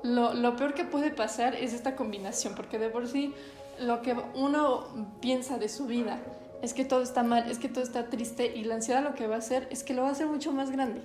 Lo, 0.02 0.34
lo, 0.34 0.56
peor 0.56 0.75
que 0.75 0.84
puede 0.84 1.10
pasar 1.12 1.54
es 1.54 1.72
esta 1.72 1.94
combinación, 1.94 2.54
porque 2.56 2.78
de 2.78 2.88
por 2.88 3.06
sí 3.06 3.34
lo 3.78 4.02
que 4.02 4.16
uno 4.34 5.16
piensa 5.20 5.58
de 5.58 5.68
su 5.68 5.87
vida 5.87 6.18
es 6.62 6.75
que 6.75 6.85
todo 6.85 7.02
está 7.02 7.23
mal, 7.23 7.50
es 7.50 7.59
que 7.59 7.69
todo 7.69 7.83
está 7.83 8.11
triste 8.11 8.55
y 8.57 8.64
la 8.64 8.75
ansiedad 8.75 9.02
lo 9.02 9.14
que 9.14 9.26
va 9.26 9.37
a 9.37 9.38
hacer 9.38 9.67
es 9.71 9.83
que 9.83 9.95
lo 9.95 10.02
va 10.02 10.09
a 10.09 10.12
hacer 10.12 10.26
mucho 10.26 10.52
más 10.52 10.71
grande. 10.71 11.02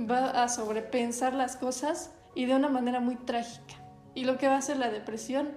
Va 0.00 0.42
a 0.42 0.48
sobrepensar 0.48 1.34
las 1.34 1.56
cosas 1.56 2.10
y 2.34 2.46
de 2.46 2.54
una 2.54 2.68
manera 2.68 3.00
muy 3.00 3.16
trágica. 3.16 3.74
Y 4.14 4.24
lo 4.24 4.38
que 4.38 4.46
va 4.46 4.54
a 4.54 4.58
hacer 4.58 4.76
la 4.76 4.90
depresión 4.90 5.50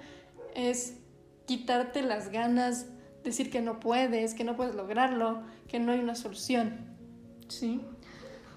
es 0.56 0.98
quitarte 1.46 2.02
las 2.02 2.30
ganas, 2.30 2.88
decir 3.24 3.50
que 3.50 3.62
no 3.62 3.80
puedes, 3.80 4.34
que 4.34 4.44
no 4.44 4.56
puedes 4.56 4.76
lograrlo, 4.76 5.44
que 5.68 5.80
no 5.80 5.92
hay 5.92 6.00
una 6.00 6.16
solución. 6.16 6.96
¿Sí? 7.48 7.82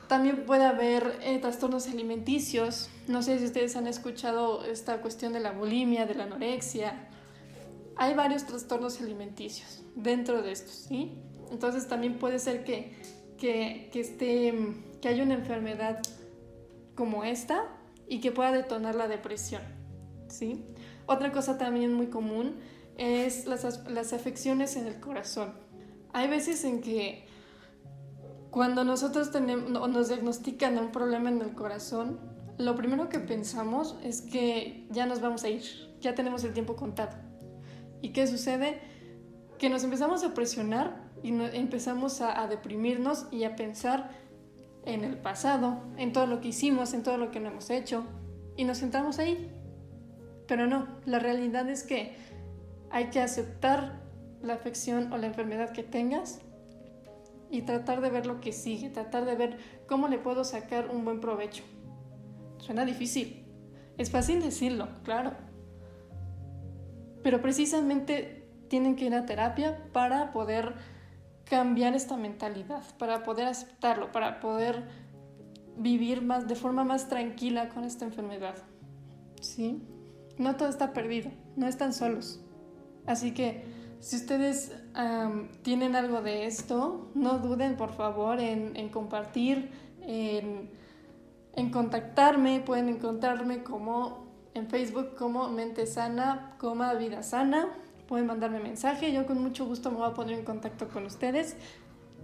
También 0.09 0.47
puede 0.47 0.65
haber 0.65 1.19
eh, 1.23 1.39
trastornos 1.41 1.89
alimenticios. 1.89 2.91
No 3.09 3.23
sé 3.23 3.39
si 3.39 3.47
ustedes 3.47 3.75
han 3.77 3.89
escuchado 3.89 4.65
esta 4.65 5.01
cuestión 5.01 5.33
de 5.33 5.41
la 5.41 5.51
bulimia, 5.51 6.07
de 6.07 6.15
la 6.15 6.25
anorexia. 6.25 7.09
Hay 7.97 8.15
varios 8.15 8.45
trastornos 8.45 9.01
alimenticios 9.01 9.83
dentro 9.95 10.43
de 10.43 10.53
estos, 10.53 10.75
¿sí? 10.89 11.19
Entonces 11.51 11.89
también 11.89 12.19
puede 12.19 12.39
ser 12.39 12.65
que, 12.65 12.93
que, 13.39 13.89
que, 13.93 14.01
esté, 14.01 14.55
que 15.01 15.09
haya 15.09 15.23
una 15.23 15.35
enfermedad 15.35 16.03
como 16.95 17.25
esta 17.25 17.65
y 18.09 18.21
que 18.21 18.33
pueda 18.33 18.53
detonar 18.53 18.95
la 18.95 19.09
depresión, 19.09 19.63
¿sí? 20.29 20.65
Otra 21.07 21.33
cosa 21.33 21.57
también 21.57 21.95
muy 21.95 22.09
común 22.09 22.57
es 22.99 23.47
las, 23.47 23.89
las 23.89 24.13
afecciones 24.13 24.77
en 24.77 24.87
el 24.87 25.01
corazón. 25.01 25.55
Hay 26.13 26.29
veces 26.29 26.65
en 26.65 26.81
que 26.81 27.27
cuando 28.51 28.85
nosotros 28.85 29.31
tenemos, 29.31 29.71
nos 29.71 30.09
diagnostican 30.09 30.79
un 30.79 30.91
problema 30.91 31.29
en 31.31 31.43
el 31.43 31.55
corazón, 31.55 32.19
lo 32.59 32.75
primero 32.75 33.09
que 33.09 33.19
pensamos 33.19 33.97
es 34.03 34.23
que 34.23 34.87
ya 34.91 35.07
nos 35.07 35.21
vamos 35.21 35.45
a 35.45 35.51
ir, 35.51 35.63
ya 36.01 36.15
tenemos 36.15 36.43
el 36.45 36.55
tiempo 36.55 36.75
contado. 36.75 37.26
¿Y 38.03 38.11
qué 38.11 38.27
sucede? 38.27 38.81
Que 39.59 39.71
nos 39.71 39.85
empezamos 39.85 40.25
a 40.25 40.35
presionar 40.35 41.11
y 41.23 41.29
empezamos 41.29 42.21
a, 42.21 42.41
a 42.41 42.47
deprimirnos 42.47 43.27
y 43.31 43.45
a 43.45 43.57
pensar 43.57 44.11
en 44.85 45.03
el 45.03 45.19
pasado, 45.19 45.83
en 45.97 46.13
todo 46.13 46.27
lo 46.27 46.41
que 46.41 46.49
hicimos, 46.49 46.95
en 46.95 47.03
todo 47.03 47.17
lo 47.17 47.31
que 47.31 47.41
no 47.41 47.49
hemos 47.49 47.71
hecho, 47.71 48.05
y 48.57 48.65
nos 48.65 48.79
sentamos 48.79 49.19
ahí 49.19 49.51
pero 50.47 50.67
no, 50.67 50.87
la 51.05 51.19
realidad 51.19 51.69
es 51.69 51.83
que 51.83 52.15
hay 52.91 53.11
que 53.11 53.21
aceptar 53.21 54.01
la 54.43 54.55
afección 54.55 55.13
o 55.13 55.19
la 55.19 55.27
enfermedad 55.27 55.71
que 55.73 55.83
tengas 55.83 56.41
y 57.51 57.63
tratar 57.63 58.01
de 58.01 58.11
ver 58.11 58.27
lo 58.27 58.41
que 58.41 58.53
sigue, 58.53 58.91
tratar 58.91 59.25
de 59.25 59.35
ver 59.35 59.59
cómo 59.87 60.09
le 60.09 60.19
puedo 60.19 60.45
sacar 60.45 60.89
un 60.91 61.05
buen 61.05 61.21
provecho. 61.21 61.65
Suena 62.59 62.85
difícil, 62.85 63.45
es 63.99 64.11
fácil 64.11 64.41
decirlo, 64.41 64.89
claro, 65.03 65.33
pero 67.27 67.43
precisamente 67.43 68.47
tienen 68.69 68.95
que 68.95 69.07
ir 69.07 69.15
a 69.17 69.27
terapia 69.27 69.83
para 69.93 70.31
poder 70.31 70.75
cambiar 71.43 71.97
esta 71.97 72.17
mentalidad, 72.17 72.85
para 72.99 73.25
poder 73.25 73.49
aceptarlo, 73.49 74.13
para 74.13 74.39
poder 74.39 74.85
vivir 75.77 76.23
más 76.23 76.47
de 76.47 76.55
forma 76.55 76.85
más 76.85 77.09
tranquila 77.09 77.69
con 77.71 77.83
esta 77.83 78.05
enfermedad. 78.05 78.55
¿Sí? 79.41 79.83
no 80.39 80.55
todo 80.55 80.69
está 80.69 80.93
perdido, 80.93 81.33
no 81.57 81.67
están 81.67 81.93
solos. 81.93 82.39
Así 83.07 83.35
que 83.35 83.65
si 83.99 84.15
ustedes 84.15 84.77
tienen 85.63 85.97
algo 85.97 86.23
de 86.23 86.47
esto, 86.47 87.11
no 87.17 87.41
duden 87.41 87.77
por 87.77 87.93
favor 87.93 88.39
en, 88.39 88.89
compartir, 88.91 89.73
en, 90.01 90.71
en, 91.55 91.71
contactarme. 91.71 92.61
Pueden 92.61 92.89
encontrarme 92.89 93.65
como 93.65 94.26
en 94.57 94.69
Facebook 94.69 95.15
como 95.17 95.49
Mente 95.49 95.87
Sana, 95.87 96.55
coma 96.59 96.95
Vida 96.95 97.23
Sana. 97.23 97.69
Pueden 98.09 98.27
mandarme 98.27 98.61
mensaje, 98.61 99.13
yo 99.13 99.27
con 99.27 99.43
mucho 99.43 99.67
gusto 99.67 99.91
me 99.91 99.99
voy 99.99 100.09
a 100.09 100.15
poner 100.15 100.39
en 100.39 100.45
contacto 100.45 100.89
con 100.89 101.07
ustedes 101.07 101.57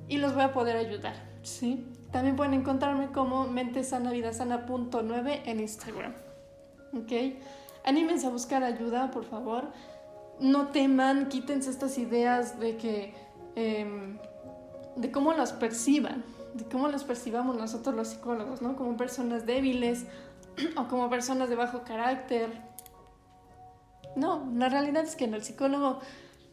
y 0.08 0.18
los 0.18 0.34
voy 0.34 0.44
a 0.44 0.52
poder 0.52 0.76
ayudar. 0.76 1.14
¿sí? 1.42 1.86
También 2.10 2.36
pueden 2.36 2.54
encontrarme 2.54 3.08
como 3.08 3.46
mentesanavidasana.9 3.48 5.42
en 5.44 5.60
Instagram. 5.60 6.14
¿ok? 6.94 7.12
anímense 7.84 8.26
a 8.26 8.30
buscar 8.30 8.62
ayuda, 8.62 9.10
por 9.10 9.24
favor. 9.24 9.64
No 10.40 10.68
teman, 10.68 11.28
quítense 11.28 11.70
estas 11.70 11.98
ideas 11.98 12.58
de 12.58 12.76
que, 12.76 13.14
em, 13.54 14.18
de 14.96 15.10
cómo 15.10 15.32
las 15.32 15.52
perciban, 15.52 16.24
de 16.54 16.64
cómo 16.64 16.88
las 16.88 17.04
percibamos 17.04 17.56
nosotros 17.56 17.94
los 17.94 18.08
psicólogos, 18.08 18.62
¿no? 18.62 18.76
Como 18.76 18.96
personas 18.96 19.46
débiles 19.46 20.06
o 20.76 20.88
como 20.88 21.08
personas 21.10 21.48
de 21.48 21.56
bajo 21.56 21.82
carácter. 21.82 22.50
No, 24.16 24.50
la 24.54 24.68
realidad 24.68 25.04
es 25.04 25.16
que 25.16 25.24
en 25.24 25.34
el 25.34 25.42
psicólogo 25.42 26.00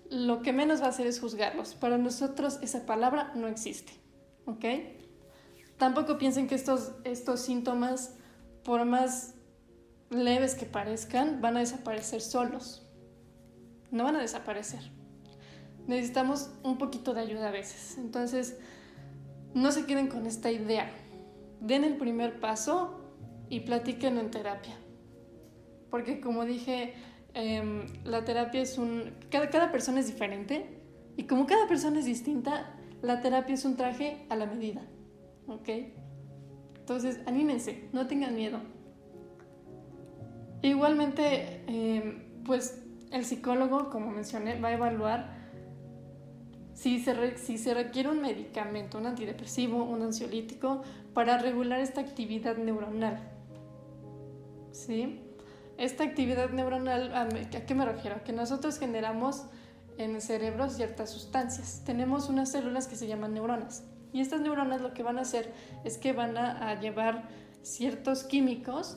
lo 0.10 0.42
que 0.42 0.54
menos 0.54 0.82
va 0.82 0.88
a 0.88 0.90
hacer 0.90 1.08
es 1.08 1.20
juzgarlos. 1.20 1.76
Para 1.76 1.98
nosotros 1.98 2.60
esa 2.62 2.86
palabra 2.86 3.32
no 3.36 3.48
existe, 3.48 3.94
¿ok? 4.46 4.66
Tampoco 5.78 6.18
piensen 6.18 6.48
que 6.48 6.56
estos, 6.56 6.94
estos 7.04 7.42
síntomas, 7.42 8.16
por 8.64 8.86
más 8.86 9.36
leves 10.10 10.56
que 10.56 10.66
parezcan, 10.66 11.42
van 11.42 11.58
a 11.58 11.60
desaparecer 11.60 12.22
solos. 12.22 12.86
No 13.92 14.04
van 14.04 14.16
a 14.16 14.22
desaparecer. 14.22 14.92
Necesitamos 15.88 16.52
un 16.64 16.78
poquito 16.78 17.14
de 17.14 17.22
ayuda 17.22 17.48
a 17.48 17.52
veces. 17.52 17.98
Entonces, 17.98 18.58
no 19.54 19.72
se 19.72 19.86
queden 19.86 20.08
con 20.08 20.26
esta 20.26 20.52
idea. 20.52 20.92
Den 21.62 21.84
el 21.84 21.98
primer 21.98 22.40
paso 22.40 22.99
y 23.50 23.62
platiquen 23.62 24.18
en 24.18 24.32
terapia. 24.32 24.76
Porque 25.90 26.22
como 26.22 26.46
dije, 26.46 26.94
em, 27.34 27.86
la 28.04 28.24
terapia 28.26 28.62
es 28.62 28.78
un... 28.78 29.16
Cada, 29.30 29.50
cada 29.50 29.72
persona 29.72 30.00
es 30.00 30.08
diferente 30.08 30.80
y 31.18 31.24
como 31.24 31.46
cada 31.48 31.68
persona 31.68 32.00
es 32.00 32.06
distinta, 32.06 32.76
la 33.02 33.22
terapia 33.22 33.56
es 33.56 33.66
un 33.66 33.76
traje 33.76 34.26
a 34.30 34.36
la 34.36 34.46
medida. 34.46 34.82
¿Ok? 35.48 35.70
Entonces, 36.80 37.20
anímense, 37.26 37.90
no 37.92 38.08
tengan 38.08 38.36
miedo. 38.36 38.60
Igualmente, 40.62 41.62
em, 41.68 42.44
pues 42.44 42.84
el 43.12 43.26
psicólogo, 43.26 43.90
como 43.90 44.12
mencioné, 44.12 44.60
va 44.60 44.70
a 44.70 44.74
evaluar 44.74 45.40
si 46.74 47.00
se, 47.00 47.38
si 47.38 47.58
se 47.58 47.74
requiere 47.74 48.10
un 48.10 48.22
medicamento, 48.22 48.98
un 48.98 49.06
antidepresivo, 49.06 49.84
un 49.84 50.02
ansiolítico, 50.02 50.82
para 51.14 51.38
regular 51.38 51.80
esta 51.80 52.02
actividad 52.02 52.58
neuronal. 52.58 53.39
¿Sí? 54.86 55.20
Esta 55.78 56.04
actividad 56.04 56.52
neuronal, 56.52 57.14
¿a 57.14 57.28
qué 57.66 57.76
me 57.76 57.86
refiero? 57.86 58.24
Que 58.24 58.32
nosotros 58.32 58.80
generamos 58.80 59.46
en 59.98 60.16
el 60.16 60.22
cerebro 60.22 60.70
ciertas 60.70 61.10
sustancias. 61.10 61.84
Tenemos 61.86 62.30
unas 62.30 62.52
células 62.52 62.88
que 62.88 62.96
se 62.96 63.08
llaman 63.08 63.34
neuronas. 63.34 63.84
Y 64.14 64.22
estas 64.22 64.42
neuronas 64.42 64.82
lo 64.82 64.94
que 64.94 65.04
van 65.04 65.18
a 65.18 65.22
hacer 65.22 65.54
es 65.84 65.98
que 65.98 66.14
van 66.14 66.38
a, 66.38 66.80
llevar 66.80 67.28
ciertos 67.62 68.24
químicos 68.24 68.96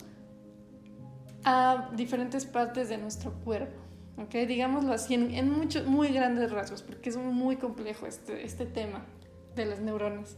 a 1.44 1.90
diferentes 1.96 2.46
partes 2.46 2.88
de 2.88 2.98
nuestro 2.98 3.32
cuerpo. 3.44 3.80
¿ok? 4.18 4.46
Digámoslo 4.46 4.92
así, 4.92 5.14
en, 5.14 5.50
muchos, 5.50 5.86
muy 5.86 6.08
grandes 6.08 6.50
rasgos, 6.52 6.82
porque 6.82 7.10
es 7.10 7.16
muy 7.16 7.56
complejo 7.56 8.06
este, 8.06 8.44
este 8.44 8.66
tema 8.66 9.04
de 9.56 9.66
las 9.66 9.80
neuronas. 9.80 10.36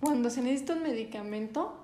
Cuando 0.00 0.28
se 0.28 0.42
necesita 0.42 0.74
un 0.74 0.82
medicamento, 0.82 1.82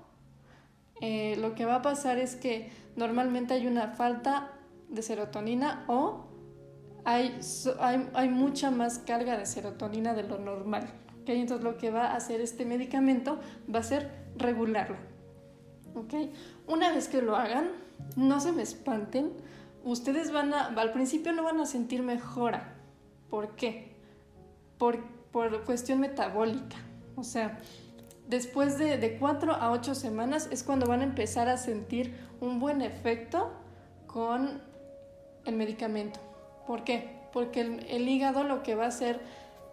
eh, 1.01 1.37
lo 1.37 1.55
que 1.55 1.65
va 1.65 1.75
a 1.75 1.81
pasar 1.81 2.17
es 2.17 2.35
que 2.35 2.69
normalmente 2.99 3.55
hay 3.55 3.65
una 3.65 3.87
falta 3.87 4.51
de 4.89 5.01
serotonina 5.01 5.85
o 5.87 6.27
hay, 7.05 7.39
hay, 7.79 8.09
hay 8.13 8.29
mucha 8.29 8.69
más 8.69 8.99
carga 8.99 9.37
de 9.37 9.45
serotonina 9.45 10.13
de 10.13 10.23
lo 10.23 10.37
normal. 10.37 10.93
Entonces 11.37 11.63
lo 11.63 11.77
que 11.77 11.91
va 11.91 12.07
a 12.07 12.15
hacer 12.15 12.41
este 12.41 12.65
medicamento 12.65 13.39
va 13.73 13.79
a 13.79 13.83
ser 13.83 14.11
regularlo. 14.37 14.97
¿okay? 15.95 16.31
Una 16.67 16.91
vez 16.91 17.07
que 17.07 17.21
lo 17.21 17.35
hagan, 17.35 17.69
no 18.15 18.39
se 18.39 18.51
me 18.51 18.63
espanten, 18.63 19.33
ustedes 19.83 20.31
van 20.31 20.53
a, 20.53 20.67
al 20.67 20.91
principio 20.91 21.33
no 21.33 21.43
van 21.43 21.59
a 21.59 21.65
sentir 21.65 22.01
mejora, 22.01 22.75
¿Por 23.29 23.55
qué? 23.55 23.95
Por, 24.79 25.03
por 25.31 25.63
cuestión 25.63 25.99
metabólica. 25.99 26.77
O 27.15 27.23
sea, 27.23 27.59
después 28.29 28.77
de, 28.77 28.97
de 28.97 29.17
4 29.17 29.53
a 29.53 29.71
8 29.71 29.95
semanas 29.95 30.47
es 30.51 30.63
cuando 30.63 30.85
van 30.85 31.01
a 31.01 31.03
empezar 31.03 31.49
a 31.49 31.57
sentir 31.57 32.15
un 32.39 32.59
buen 32.59 32.81
efecto 32.81 33.51
con 34.07 34.61
el 35.45 35.55
medicamento. 35.55 36.19
¿Por 36.65 36.83
qué? 36.83 37.19
Porque 37.33 37.61
el, 37.61 38.07
hígado 38.07 38.43
lo 38.43 38.63
que 38.63 38.75
va 38.75 38.85
a 38.85 38.87
hacer 38.87 39.19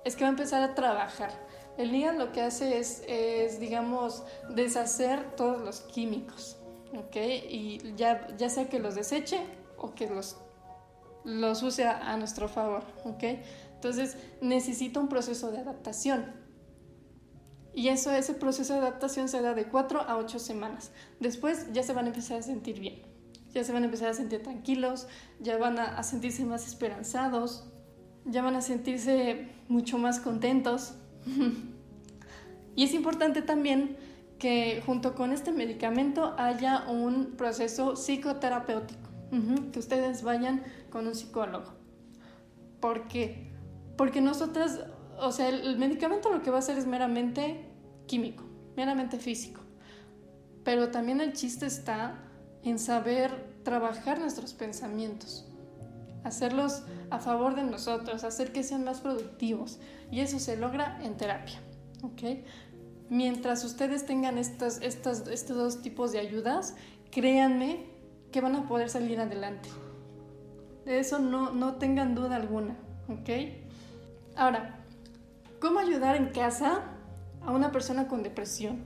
es 0.04 0.16
que 0.16 0.24
va 0.24 0.28
a 0.28 0.30
empezar 0.30 0.62
a 0.62 0.74
trabajar. 0.74 1.30
El 1.76 1.94
hígado 1.94 2.18
lo 2.18 2.32
que 2.32 2.40
hace 2.40 2.78
es, 2.78 3.02
es 3.06 3.60
digamos, 3.60 4.22
deshacer 4.48 5.36
todos 5.36 5.60
los 5.60 5.80
químicos, 5.80 6.56
¿ok? 6.96 7.16
Y 7.50 7.94
ya, 7.96 8.26
ya 8.36 8.48
sea 8.48 8.68
que 8.68 8.78
los 8.78 8.94
deseche 8.94 9.40
o 9.76 9.94
que 9.94 10.08
los, 10.08 10.38
los 11.24 11.62
use 11.62 11.84
a, 11.84 12.12
a 12.12 12.16
nuestro 12.16 12.48
favor, 12.48 12.82
¿ok? 13.04 13.24
Entonces 13.74 14.16
necesita 14.40 15.00
un 15.00 15.08
proceso 15.08 15.50
de 15.50 15.58
adaptación. 15.58 16.45
Y 17.76 17.88
eso, 17.88 18.10
ese 18.10 18.32
proceso 18.32 18.72
de 18.72 18.78
adaptación 18.78 19.28
se 19.28 19.42
da 19.42 19.52
de 19.52 19.66
4 19.66 20.00
a 20.00 20.16
8 20.16 20.38
semanas. 20.38 20.92
Después 21.20 21.70
ya 21.74 21.82
se 21.82 21.92
van 21.92 22.06
a 22.06 22.08
empezar 22.08 22.38
a 22.38 22.42
sentir 22.42 22.80
bien, 22.80 23.02
ya 23.52 23.62
se 23.64 23.72
van 23.74 23.82
a 23.82 23.84
empezar 23.84 24.08
a 24.08 24.14
sentir 24.14 24.42
tranquilos, 24.42 25.06
ya 25.40 25.58
van 25.58 25.78
a, 25.78 26.02
sentirse 26.02 26.46
más 26.46 26.66
esperanzados, 26.66 27.66
ya 28.24 28.40
van 28.40 28.56
a 28.56 28.62
sentirse 28.62 29.50
mucho 29.68 29.98
más 29.98 30.20
contentos. 30.20 30.94
y 32.76 32.82
es 32.82 32.94
importante 32.94 33.42
también 33.42 33.98
que 34.38 34.82
junto 34.86 35.14
con 35.14 35.30
este 35.30 35.52
medicamento 35.52 36.34
haya 36.38 36.86
un 36.88 37.32
proceso 37.36 37.94
psicoterapéutico, 37.94 39.10
que 39.70 39.78
ustedes 39.78 40.22
vayan 40.22 40.64
con 40.88 41.06
un 41.06 41.14
psicólogo. 41.14 41.74
¿Por 42.80 43.06
qué? 43.06 43.50
Porque 43.98 44.22
nosotras 44.22 44.80
o 45.18 45.32
sea, 45.32 45.48
el, 45.48 45.78
medicamento 45.78 46.30
lo 46.30 46.42
que 46.42 46.50
va 46.50 46.56
a 46.56 46.58
hacer 46.60 46.78
es 46.78 46.86
meramente 46.86 47.65
químico, 48.06 48.44
meramente 48.76 49.18
físico. 49.18 49.60
Pero 50.64 50.90
también 50.90 51.20
el 51.20 51.32
chiste 51.32 51.66
está 51.66 52.18
en 52.62 52.78
saber 52.78 53.60
trabajar 53.62 54.18
nuestros 54.18 54.52
pensamientos, 54.52 55.46
hacerlos 56.24 56.82
a 57.10 57.18
favor 57.18 57.54
de 57.54 57.62
nosotros, 57.62 58.24
hacer 58.24 58.52
que 58.52 58.62
sean 58.62 58.84
más 58.84 59.00
productivos. 59.00 59.78
Y 60.10 60.20
eso 60.20 60.38
se 60.38 60.56
logra 60.56 60.98
en 61.02 61.16
terapia. 61.16 61.60
¿ok? 62.02 62.44
Mientras 63.08 63.64
ustedes 63.64 64.06
tengan 64.06 64.38
estos, 64.38 64.80
estos 64.80 65.48
dos 65.48 65.82
tipos 65.82 66.12
de 66.12 66.18
ayudas, 66.18 66.74
créanme 67.10 67.86
que 68.32 68.40
van 68.40 68.56
a 68.56 68.66
poder 68.66 68.90
salir 68.90 69.20
adelante. 69.20 69.68
De 70.84 70.98
eso 70.98 71.18
no, 71.18 71.52
no 71.52 71.74
tengan 71.74 72.14
duda 72.14 72.36
alguna. 72.36 72.76
¿ok? 73.08 73.30
Ahora, 74.34 74.76
¿Cómo 75.60 75.78
ayudar 75.78 76.16
en 76.16 76.26
casa 76.26 76.82
a 77.46 77.52
una 77.52 77.72
persona 77.72 78.08
con 78.08 78.22
depresión? 78.22 78.84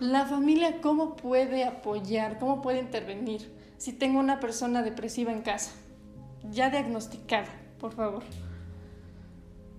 La 0.00 0.26
familia, 0.26 0.80
¿cómo 0.80 1.16
puede 1.16 1.64
apoyar? 1.64 2.38
¿Cómo 2.38 2.62
puede 2.62 2.78
intervenir 2.78 3.52
si 3.76 3.92
tengo 3.92 4.20
una 4.20 4.40
persona 4.40 4.82
depresiva 4.82 5.32
en 5.32 5.42
casa? 5.42 5.72
Ya 6.50 6.70
diagnosticada, 6.70 7.48
por 7.78 7.92
favor. 7.92 8.22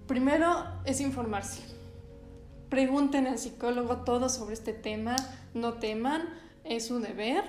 Primero 0.08 0.66
es 0.86 1.02
informarse. 1.02 1.62
Pregunten 2.70 3.28
al 3.28 3.38
psicólogo 3.38 3.98
todo 3.98 4.28
sobre 4.28 4.54
este 4.54 4.74
tema, 4.74 5.16
no 5.54 5.74
teman, 5.76 6.24
es 6.64 6.88
su 6.88 7.00
deber. 7.00 7.44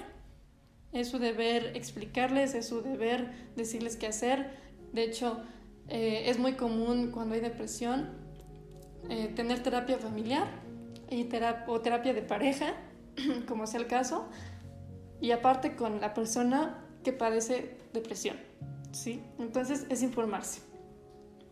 Es 0.92 1.08
su 1.08 1.18
deber 1.18 1.76
explicarles, 1.76 2.54
es 2.54 2.68
su 2.68 2.82
deber 2.82 3.32
decirles 3.56 3.96
qué 3.96 4.06
hacer. 4.06 4.50
De 4.92 5.04
hecho, 5.04 5.38
eh, 5.88 6.24
es 6.26 6.38
muy 6.38 6.52
común 6.52 7.10
cuando 7.10 7.34
hay 7.34 7.40
depresión 7.40 8.10
eh, 9.10 9.32
tener 9.34 9.62
terapia 9.62 9.98
familiar 9.98 10.67
y 11.10 11.28
o 11.66 11.80
terapia 11.80 12.14
de 12.14 12.22
pareja, 12.22 12.74
como 13.48 13.66
sea 13.66 13.80
el 13.80 13.86
caso, 13.86 14.28
y 15.20 15.30
aparte 15.32 15.74
con 15.76 16.00
la 16.00 16.14
persona 16.14 16.84
que 17.02 17.12
padece 17.12 17.76
depresión. 17.92 18.36
¿sí? 18.92 19.22
Entonces 19.38 19.86
es 19.88 20.02
informarse. 20.02 20.60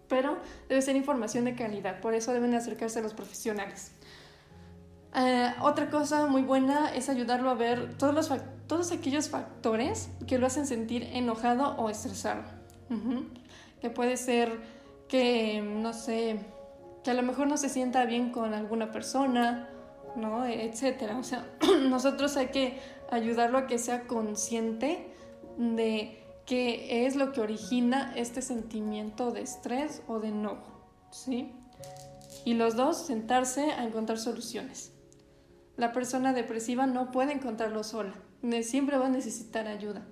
Pero 0.09 0.38
debe 0.69 0.83
ser 0.83 0.95
información 0.97 1.45
de 1.45 1.55
calidad, 1.55 2.01
por 2.01 2.14
eso 2.14 2.33
deben 2.33 2.55
acercarse 2.55 3.01
a 3.01 3.03
los 3.03 3.14
profesionales. 3.14 3.92
Eh, 5.14 5.53
otra 5.62 5.90
cosa 5.90 6.27
muy 6.27 6.42
buena 6.42 6.95
es 6.95 7.09
ayudarlo 7.09 7.51
a 7.51 7.55
ver 7.55 7.97
todos, 7.97 8.14
los, 8.14 8.31
todos 8.66 8.92
aquellos 8.92 9.29
factores 9.29 10.11
que 10.27 10.38
lo 10.38 10.47
hacen 10.47 10.66
sentir 10.66 11.05
enojado 11.12 11.77
o 11.77 11.90
estresado. 11.90 12.42
Que 13.81 13.90
puede 13.90 14.16
ser 14.16 14.61
que, 15.09 15.61
no 15.61 15.92
sé, 15.92 16.38
que 17.07 17.12
a 17.12 17.14
lo 17.14 17.23
mejor 17.23 17.47
no 17.47 17.57
se 17.57 17.69
sienta 17.69 18.05
bien 18.05 18.33
con 18.33 18.53
alguna 18.53 18.90
persona, 18.90 19.69
¿no? 20.16 20.45
Etcétera. 20.45 21.16
O 21.19 21.23
sea, 21.23 21.47
nosotros 21.88 22.37
hay 22.37 22.49
que 22.49 22.81
ayudarlo 23.12 23.59
a 23.59 23.69
que 23.69 23.79
sea 23.79 24.09
consciente 24.09 25.07
de 25.57 26.21
qué 26.47 27.07
es 27.07 27.14
lo 27.14 27.31
que 27.31 27.40
origina 27.40 28.12
este 28.16 28.42
sentimiento 28.42 29.31
de 29.31 29.42
estrés 29.42 30.03
o 30.09 30.19
de 30.19 30.31
enojo, 30.31 30.85
¿sí? 31.12 31.53
Y 32.45 32.55
los 32.55 32.75
dos 32.75 33.07
sentarse 33.07 33.71
a 33.71 33.85
encontrar 33.85 34.19
soluciones. 34.19 34.92
La 35.77 35.92
persona 35.92 36.33
depresiva 36.33 36.88
no 36.88 37.12
puede 37.12 37.35
encontrarlo 37.35 37.85
sola, 37.85 38.14
siempre 38.62 38.99
va 38.99 39.07
a 39.07 39.11
necesitar 39.11 39.69
ayuda. 39.69 40.05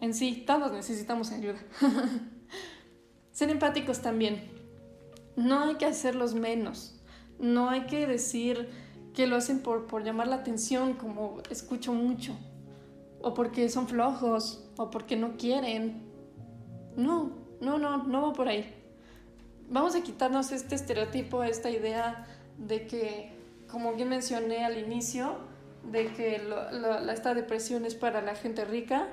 En 0.00 0.12
sí, 0.12 0.42
todos 0.44 0.72
necesitamos 0.72 1.30
ayuda. 1.30 1.60
Ser 3.30 3.50
empáticos 3.50 4.00
también. 4.00 4.53
No 5.36 5.64
hay 5.64 5.74
que 5.76 5.86
hacerlos 5.86 6.34
menos. 6.34 7.00
No 7.38 7.68
hay 7.68 7.86
que 7.86 8.06
decir 8.06 8.68
que 9.14 9.26
lo 9.26 9.36
hacen 9.36 9.60
por, 9.60 9.86
por 9.86 10.04
llamar 10.04 10.28
la 10.28 10.36
atención, 10.36 10.94
como 10.94 11.38
escucho 11.50 11.92
mucho. 11.92 12.36
O 13.20 13.34
porque 13.34 13.68
son 13.68 13.88
flojos, 13.88 14.68
o 14.76 14.90
porque 14.90 15.16
no 15.16 15.36
quieren. 15.36 16.02
No, 16.96 17.32
no, 17.60 17.78
no, 17.78 18.04
no 18.04 18.22
va 18.22 18.32
por 18.32 18.48
ahí. 18.48 18.72
Vamos 19.70 19.94
a 19.94 20.02
quitarnos 20.02 20.52
este 20.52 20.74
estereotipo, 20.74 21.42
esta 21.42 21.70
idea 21.70 22.26
de 22.58 22.86
que, 22.86 23.32
como 23.70 23.94
bien 23.94 24.08
mencioné 24.08 24.64
al 24.64 24.78
inicio, 24.78 25.38
de 25.90 26.12
que 26.12 26.40
esta 27.12 27.34
depresión 27.34 27.84
es 27.84 27.94
para 27.94 28.20
la 28.20 28.34
gente 28.34 28.64
rica, 28.64 29.08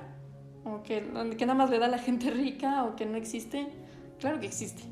o 0.64 0.82
que, 0.82 1.02
que 1.36 1.46
nada 1.46 1.58
más 1.58 1.70
le 1.70 1.78
da 1.78 1.86
a 1.86 1.88
la 1.88 1.98
gente 1.98 2.30
rica, 2.30 2.84
o 2.84 2.96
que 2.96 3.06
no 3.06 3.16
existe. 3.16 3.66
Claro 4.20 4.40
que 4.40 4.46
existe. 4.46 4.82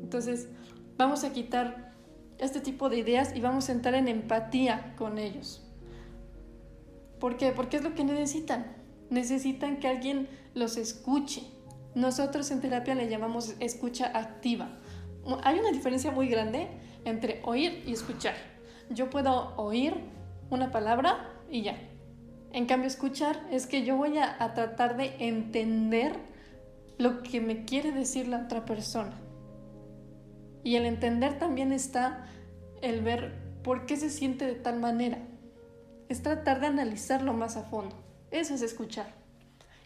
Entonces, 0.00 0.48
Vamos 0.96 1.24
a 1.24 1.32
quitar 1.32 1.92
este 2.38 2.60
tipo 2.60 2.88
de 2.88 2.98
ideas 2.98 3.34
y 3.34 3.40
vamos 3.40 3.68
a 3.68 3.72
entrar 3.72 3.94
en 3.94 4.08
empatía 4.08 4.94
con 4.96 5.18
ellos. 5.18 5.62
¿Por 7.20 7.36
qué? 7.36 7.52
Porque 7.52 7.76
es 7.76 7.84
lo 7.84 7.94
que 7.94 8.04
necesitan. 8.04 8.76
Necesitan 9.10 9.78
que 9.78 9.88
alguien 9.88 10.28
los 10.54 10.76
escuche. 10.76 11.42
Nosotros 11.94 12.50
en 12.50 12.60
terapia 12.60 12.94
le 12.94 13.08
llamamos 13.08 13.54
escucha 13.60 14.10
activa. 14.14 14.68
Hay 15.42 15.58
una 15.58 15.70
diferencia 15.70 16.10
muy 16.10 16.28
grande 16.28 16.68
entre 17.04 17.40
oír 17.44 17.82
y 17.86 17.92
escuchar. 17.92 18.34
Yo 18.90 19.10
puedo 19.10 19.54
oír 19.56 19.94
una 20.50 20.70
palabra 20.70 21.30
y 21.50 21.62
ya. 21.62 21.76
En 22.52 22.66
cambio, 22.66 22.86
escuchar 22.86 23.46
es 23.50 23.66
que 23.66 23.84
yo 23.84 23.96
voy 23.96 24.16
a, 24.18 24.42
a 24.42 24.54
tratar 24.54 24.96
de 24.96 25.14
entender 25.18 26.16
lo 26.96 27.22
que 27.22 27.40
me 27.40 27.64
quiere 27.64 27.92
decir 27.92 28.28
la 28.28 28.44
otra 28.44 28.64
persona. 28.64 29.25
Y 30.66 30.74
el 30.74 30.84
entender 30.84 31.38
también 31.38 31.70
está 31.70 32.26
el 32.82 33.00
ver 33.00 33.32
por 33.62 33.86
qué 33.86 33.96
se 33.96 34.10
siente 34.10 34.44
de 34.46 34.56
tal 34.56 34.80
manera. 34.80 35.18
Es 36.08 36.24
tratar 36.24 36.58
de 36.58 36.66
analizarlo 36.66 37.32
más 37.34 37.56
a 37.56 37.62
fondo. 37.62 37.94
Eso 38.32 38.52
es 38.52 38.62
escuchar. 38.62 39.06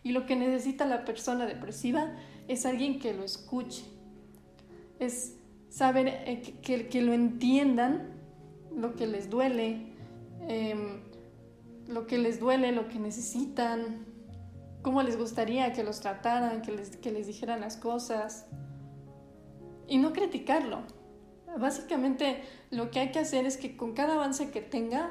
Y 0.03 0.13
lo 0.13 0.25
que 0.25 0.37
necesita 0.37 0.87
la 0.87 1.05
persona 1.05 1.45
depresiva 1.45 2.17
es 2.49 2.65
alguien 2.65 2.99
que 2.99 3.13
lo 3.13 3.25
escuche. 3.25 3.85
Es 4.99 5.37
saber 5.69 6.09
eh, 6.09 6.41
que, 6.63 7.03
lo 7.03 7.13
entiendan, 7.13 8.15
lo 8.75 8.97
que 8.97 9.07
les 9.07 9.29
duele, 9.29 9.83
em, 10.49 11.03
lo 11.89 12.07
que 12.07 12.17
les 12.17 12.41
duele, 12.41 12.73
lo 12.73 12.89
que 12.89 12.99
necesitan, 12.99 14.07
cómo 14.81 15.03
les 15.03 15.19
gustaría 15.19 15.75
que 15.75 15.85
los 15.85 16.01
trataran, 16.01 16.63
que 16.63 16.73
les, 16.73 16.97
que 16.97 17.11
les 17.11 17.27
dijeran 17.27 17.61
las 17.61 17.77
cosas 17.77 18.47
y 19.91 19.99
no 19.99 20.15
criticarlo. 20.15 20.79
Básicamente 21.59 22.43
lo 22.71 22.91
que 22.91 23.01
hay 23.01 23.11
que 23.11 23.19
hacer 23.19 23.45
es 23.45 23.59
que 23.59 23.77
con 23.77 23.93
cada 23.93 24.15
avance 24.15 24.51
que 24.51 24.63
tenga 24.63 25.11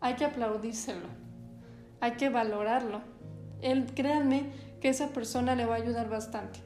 hay 0.00 0.14
que 0.14 0.24
aplaudírselo, 0.24 1.08
hay 2.00 2.12
que 2.12 2.30
valorarlo. 2.30 3.02
Él, 3.60 3.86
créanme 3.94 4.52
que 4.80 4.88
esa 4.88 5.08
persona 5.08 5.56
le 5.56 5.66
va 5.66 5.74
a 5.74 5.78
ayudar 5.78 6.08
bastante. 6.08 6.60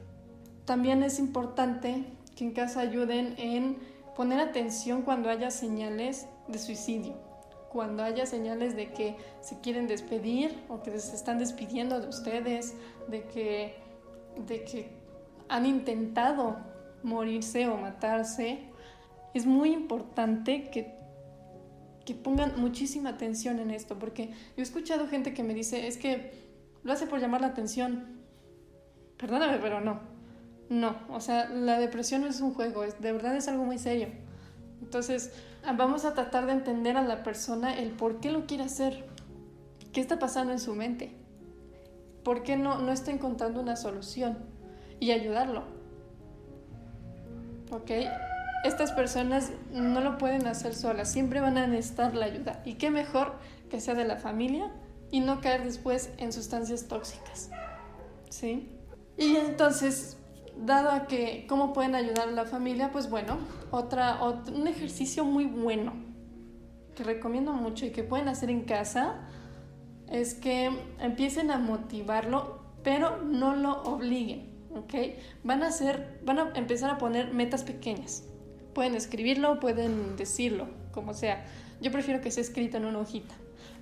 También 0.65 1.01
es 1.01 1.17
importante 1.17 2.05
que 2.35 2.45
en 2.45 2.51
casa 2.51 2.81
ayuden 2.81 3.33
en 3.37 3.77
poner 4.15 4.39
atención 4.39 5.01
cuando 5.01 5.29
haya 5.29 5.49
señales 5.49 6.27
de 6.47 6.59
suicidio, 6.59 7.15
cuando 7.69 8.03
haya 8.03 8.27
señales 8.27 8.75
de 8.75 8.91
que 8.91 9.17
se 9.41 9.59
quieren 9.59 9.87
despedir 9.87 10.63
o 10.69 10.83
que 10.83 10.99
se 10.99 11.15
están 11.15 11.39
despidiendo 11.39 11.99
de 11.99 12.09
ustedes, 12.09 12.75
de 13.07 13.23
que, 13.23 13.75
de 14.45 14.63
que 14.63 14.91
han 15.49 15.65
intentado 15.65 16.72
morirse 17.03 17.67
o 17.67 17.77
matarse, 17.77 18.59
es 19.33 19.45
muy 19.45 19.71
importante 19.73 20.69
que, 20.69 20.95
que 22.05 22.13
pongan 22.13 22.59
muchísima 22.59 23.09
atención 23.09 23.59
en 23.59 23.71
esto, 23.71 23.99
porque 23.99 24.27
yo 24.27 24.33
he 24.57 24.61
escuchado 24.61 25.07
gente 25.07 25.33
que 25.33 25.43
me 25.43 25.53
dice, 25.53 25.87
es 25.87 25.97
que 25.97 26.31
lo 26.83 26.93
hace 26.93 27.07
por 27.07 27.19
llamar 27.19 27.41
la 27.41 27.47
atención. 27.47 28.21
Perdóname, 29.17 29.57
pero 29.59 29.81
no. 29.81 30.01
No, 30.69 30.95
o 31.09 31.19
sea, 31.19 31.49
la 31.49 31.79
depresión 31.79 32.21
no 32.21 32.27
es 32.27 32.41
un 32.41 32.53
juego, 32.53 32.83
es, 32.83 32.99
de 32.99 33.11
verdad 33.11 33.35
es 33.35 33.47
algo 33.47 33.63
muy 33.63 33.77
serio. 33.77 34.09
Entonces, 34.81 35.31
vamos 35.77 36.05
a 36.05 36.13
tratar 36.13 36.45
de 36.45 36.53
entender 36.53 36.97
a 36.97 37.03
la 37.03 37.23
persona 37.23 37.77
el 37.77 37.91
por 37.91 38.19
qué 38.19 38.31
lo 38.31 38.45
quiere 38.45 38.63
hacer, 38.63 39.05
qué 39.91 40.01
está 40.01 40.19
pasando 40.19 40.51
en 40.51 40.59
su 40.59 40.73
mente, 40.73 41.15
por 42.23 42.43
qué 42.43 42.57
no, 42.57 42.79
no 42.79 42.91
está 42.91 43.11
encontrando 43.11 43.61
una 43.61 43.75
solución 43.75 44.37
y 44.99 45.11
ayudarlo. 45.11 45.63
¿Ok? 47.73 47.91
Estas 48.63 48.91
personas 48.91 49.51
no 49.73 49.99
lo 49.99 50.17
pueden 50.17 50.47
hacer 50.47 50.75
solas, 50.75 51.11
siempre 51.11 51.41
van 51.41 51.57
a 51.57 51.67
necesitar 51.67 52.15
la 52.15 52.25
ayuda. 52.25 52.61
Y 52.65 52.75
qué 52.75 52.91
mejor 52.91 53.33
que 53.69 53.81
sea 53.81 53.95
de 53.95 54.05
la 54.05 54.17
familia 54.17 54.71
y 55.11 55.19
no 55.19 55.41
caer 55.41 55.63
después 55.63 56.11
en 56.17 56.31
sustancias 56.31 56.87
tóxicas. 56.87 57.49
¿Sí? 58.29 58.69
Y 59.17 59.35
entonces, 59.35 60.17
dado 60.57 60.91
a 60.91 61.07
que 61.07 61.45
cómo 61.49 61.73
pueden 61.73 61.95
ayudar 61.95 62.29
a 62.29 62.31
la 62.31 62.45
familia, 62.45 62.91
pues 62.91 63.09
bueno, 63.09 63.37
otra, 63.71 64.19
un 64.23 64.67
ejercicio 64.67 65.25
muy 65.25 65.45
bueno 65.45 65.93
que 66.95 67.03
recomiendo 67.03 67.53
mucho 67.53 67.85
y 67.85 67.91
que 67.91 68.03
pueden 68.03 68.27
hacer 68.27 68.49
en 68.49 68.61
casa 68.61 69.27
es 70.09 70.35
que 70.35 70.71
empiecen 70.99 71.49
a 71.49 71.57
motivarlo, 71.57 72.59
pero 72.83 73.17
no 73.23 73.55
lo 73.55 73.81
obliguen, 73.83 74.52
¿ok? 74.75 74.93
Van 75.43 75.63
a 75.63 75.67
hacer, 75.67 76.19
van 76.23 76.39
a 76.39 76.51
empezar 76.55 76.89
a 76.89 76.97
poner 76.97 77.33
metas 77.33 77.63
pequeñas. 77.63 78.23
Pueden 78.73 78.95
escribirlo, 78.95 79.59
pueden 79.59 80.15
decirlo, 80.15 80.67
como 80.91 81.13
sea. 81.13 81.45
Yo 81.81 81.91
prefiero 81.91 82.21
que 82.21 82.31
sea 82.31 82.41
escrito 82.43 82.77
en 82.77 82.85
una 82.85 82.99
hojita. 82.99 83.35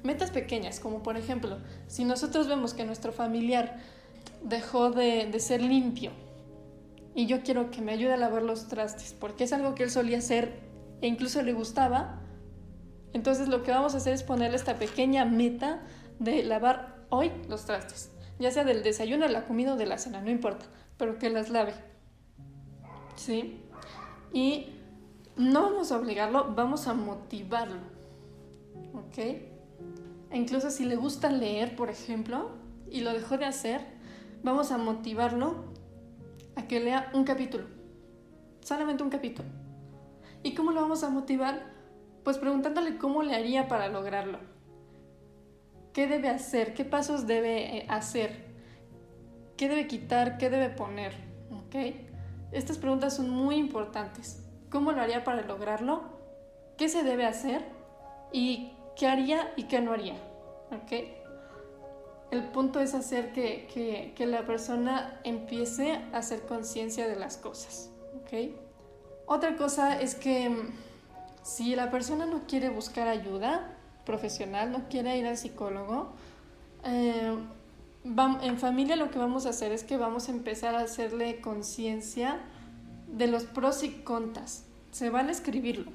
Metas 0.04 0.32
pequeñas, 0.32 0.80
como 0.80 1.04
por 1.04 1.18
ejemplo, 1.18 1.58
si 1.88 2.04
nosotros 2.04 2.48
vemos 2.48 2.74
que 2.74 2.86
nuestro 2.86 3.12
familiar 3.12 3.78
dejó 4.44 4.92
de, 4.92 5.28
de 5.28 5.40
ser 5.40 5.62
limpio, 5.62 6.12
y 7.14 7.26
yo 7.26 7.42
quiero 7.44 7.72
que 7.72 7.82
me 7.82 7.92
ayude 7.92 8.14
a 8.14 8.18
lavar 8.18 8.44
los 8.44 8.68
trastes, 8.68 9.16
porque 9.20 9.44
es 9.44 9.54
algo 9.54 9.76
que 9.76 9.84
él 9.84 9.92
solía 9.92 10.20
hacer 10.20 10.60
e 11.02 11.08
incluso 11.08 11.42
le 11.42 11.54
gustaba. 11.54 12.22
Entonces 13.14 13.48
lo 13.50 13.64
que 13.64 13.72
vamos 13.72 13.94
a 13.94 13.98
hacer 13.98 14.14
es 14.14 14.24
ponerle 14.24 14.56
esta 14.56 14.78
pequeña 14.78 15.26
meta 15.26 15.82
de 16.20 16.44
lavar 16.44 17.06
hoy 17.10 17.32
los 17.50 17.66
trastes, 17.66 18.12
ya 18.40 18.52
sea 18.52 18.64
del 18.64 18.84
desayuno, 18.84 19.28
la 19.28 19.46
comida 19.46 19.74
o 19.74 19.78
de 19.78 19.86
la 19.86 19.98
cena, 19.98 20.22
no 20.22 20.30
importa, 20.30 20.66
pero 21.02 21.18
que 21.18 21.32
las 21.32 21.50
lave. 21.50 21.74
¿Sí? 23.16 23.60
Y 24.32 24.68
no 25.36 25.64
vamos 25.64 25.92
a 25.92 25.98
obligarlo, 25.98 26.54
vamos 26.54 26.86
a 26.86 26.94
motivarlo. 26.94 27.80
¿Ok? 28.94 29.18
E 29.18 29.48
incluso 30.34 30.70
si 30.70 30.86
le 30.86 30.96
gusta 30.96 31.32
leer, 31.32 31.76
por 31.76 31.90
ejemplo, 31.90 32.52
y 32.88 33.00
lo 33.00 33.14
dejó 33.14 33.40
de 33.40 33.46
hacer, 33.46 33.82
vamos 34.44 34.72
a 34.72 34.78
motivarlo 34.78 35.74
a 36.56 36.68
que 36.68 36.80
lea 36.80 37.10
un 37.16 37.24
capítulo. 37.24 37.66
Solamente 38.60 39.02
un 39.02 39.10
capítulo. 39.10 39.50
¿Y 40.44 40.54
cómo 40.54 40.72
lo 40.72 40.82
vamos 40.82 41.04
a 41.04 41.10
motivar? 41.10 41.74
Pues 42.24 42.38
preguntándole 42.38 43.00
cómo 43.00 43.24
le 43.24 43.34
haría 43.34 43.68
para 43.68 43.88
lograrlo. 43.88 44.38
¿Qué 45.94 46.06
debe 46.06 46.30
hacer? 46.30 46.76
¿Qué 46.76 46.86
pasos 46.86 47.26
debe 47.26 47.78
eh, 47.78 47.86
hacer? 47.90 48.51
¿Qué 49.62 49.70
debe 49.70 49.86
quitar? 49.86 50.40
¿Qué 50.40 50.50
debe 50.50 50.70
poner? 50.70 51.14
¿Ok? 51.52 51.76
Estas 52.52 52.80
preguntas 52.80 53.16
son 53.16 53.30
muy 53.30 53.58
importantes. 53.58 54.42
¿Cómo 54.72 54.92
lo 54.92 55.00
haría 55.02 55.24
para 55.24 55.44
lograrlo? 55.44 56.02
¿Qué 56.80 56.90
se 56.90 57.04
debe 57.04 57.28
hacer? 57.28 57.64
¿Y 58.32 58.74
qué 58.96 59.08
haría 59.08 59.54
y 59.56 59.66
qué 59.66 59.80
no 59.80 59.94
haría? 59.94 60.16
¿Ok? 60.72 60.94
el 62.32 62.44
punto 62.46 62.80
es 62.80 62.96
hacer 62.96 63.34
que, 63.34 64.16
la 64.18 64.48
persona 64.48 65.20
empiece 65.24 66.02
a 66.12 66.18
hacer 66.18 66.42
conciencia 66.48 67.08
de 67.08 67.18
las 67.18 67.38
cosas. 67.38 67.92
¿ok? 68.16 68.56
Otra 69.28 69.58
cosa 69.58 70.02
es 70.02 70.16
que 70.16 70.50
mm, 70.50 70.74
si 71.44 71.76
la 71.76 71.92
persona 71.92 72.26
no 72.26 72.48
quiere 72.48 72.70
buscar 72.70 73.08
ayuda 73.08 73.78
profesional, 74.08 74.72
no 74.72 74.90
quiere 74.90 75.16
ir 75.18 75.28
al 75.28 75.38
psicólogo, 75.38 76.14
eh, 76.84 77.38
en 78.04 78.58
familia 78.58 78.96
lo 78.96 79.12
que 79.12 79.20
vamos 79.20 79.46
a 79.46 79.50
hacer 79.50 79.72
es 79.72 79.84
que 79.84 79.98
vamos 79.98 80.28
a 80.28 80.32
empezar 80.32 80.76
a 80.76 80.82
hacerle 80.82 81.40
conciencia 81.42 82.40
de 83.08 83.28
los 83.28 83.44
pros 83.44 83.84
y 83.84 83.90
contras. 83.90 84.66
Se 84.92 85.10
van 85.10 85.30
a 85.30 85.32
escribirlo. 85.32 85.92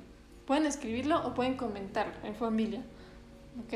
Pueden 0.46 0.66
escribirlo 0.66 1.26
o 1.26 1.34
pueden 1.34 1.56
comentarlo 1.56 2.14
en 2.24 2.34
familia. 2.36 2.82
¿ok? 3.64 3.74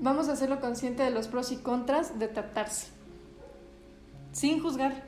vamos 0.00 0.28
a 0.28 0.32
hacerlo 0.32 0.60
consciente 0.60 1.02
de 1.02 1.10
los 1.10 1.28
pros 1.28 1.52
y 1.52 1.56
contras 1.56 2.18
de 2.18 2.28
tratarse, 2.28 2.88
sin 4.32 4.60
juzgar. 4.60 5.04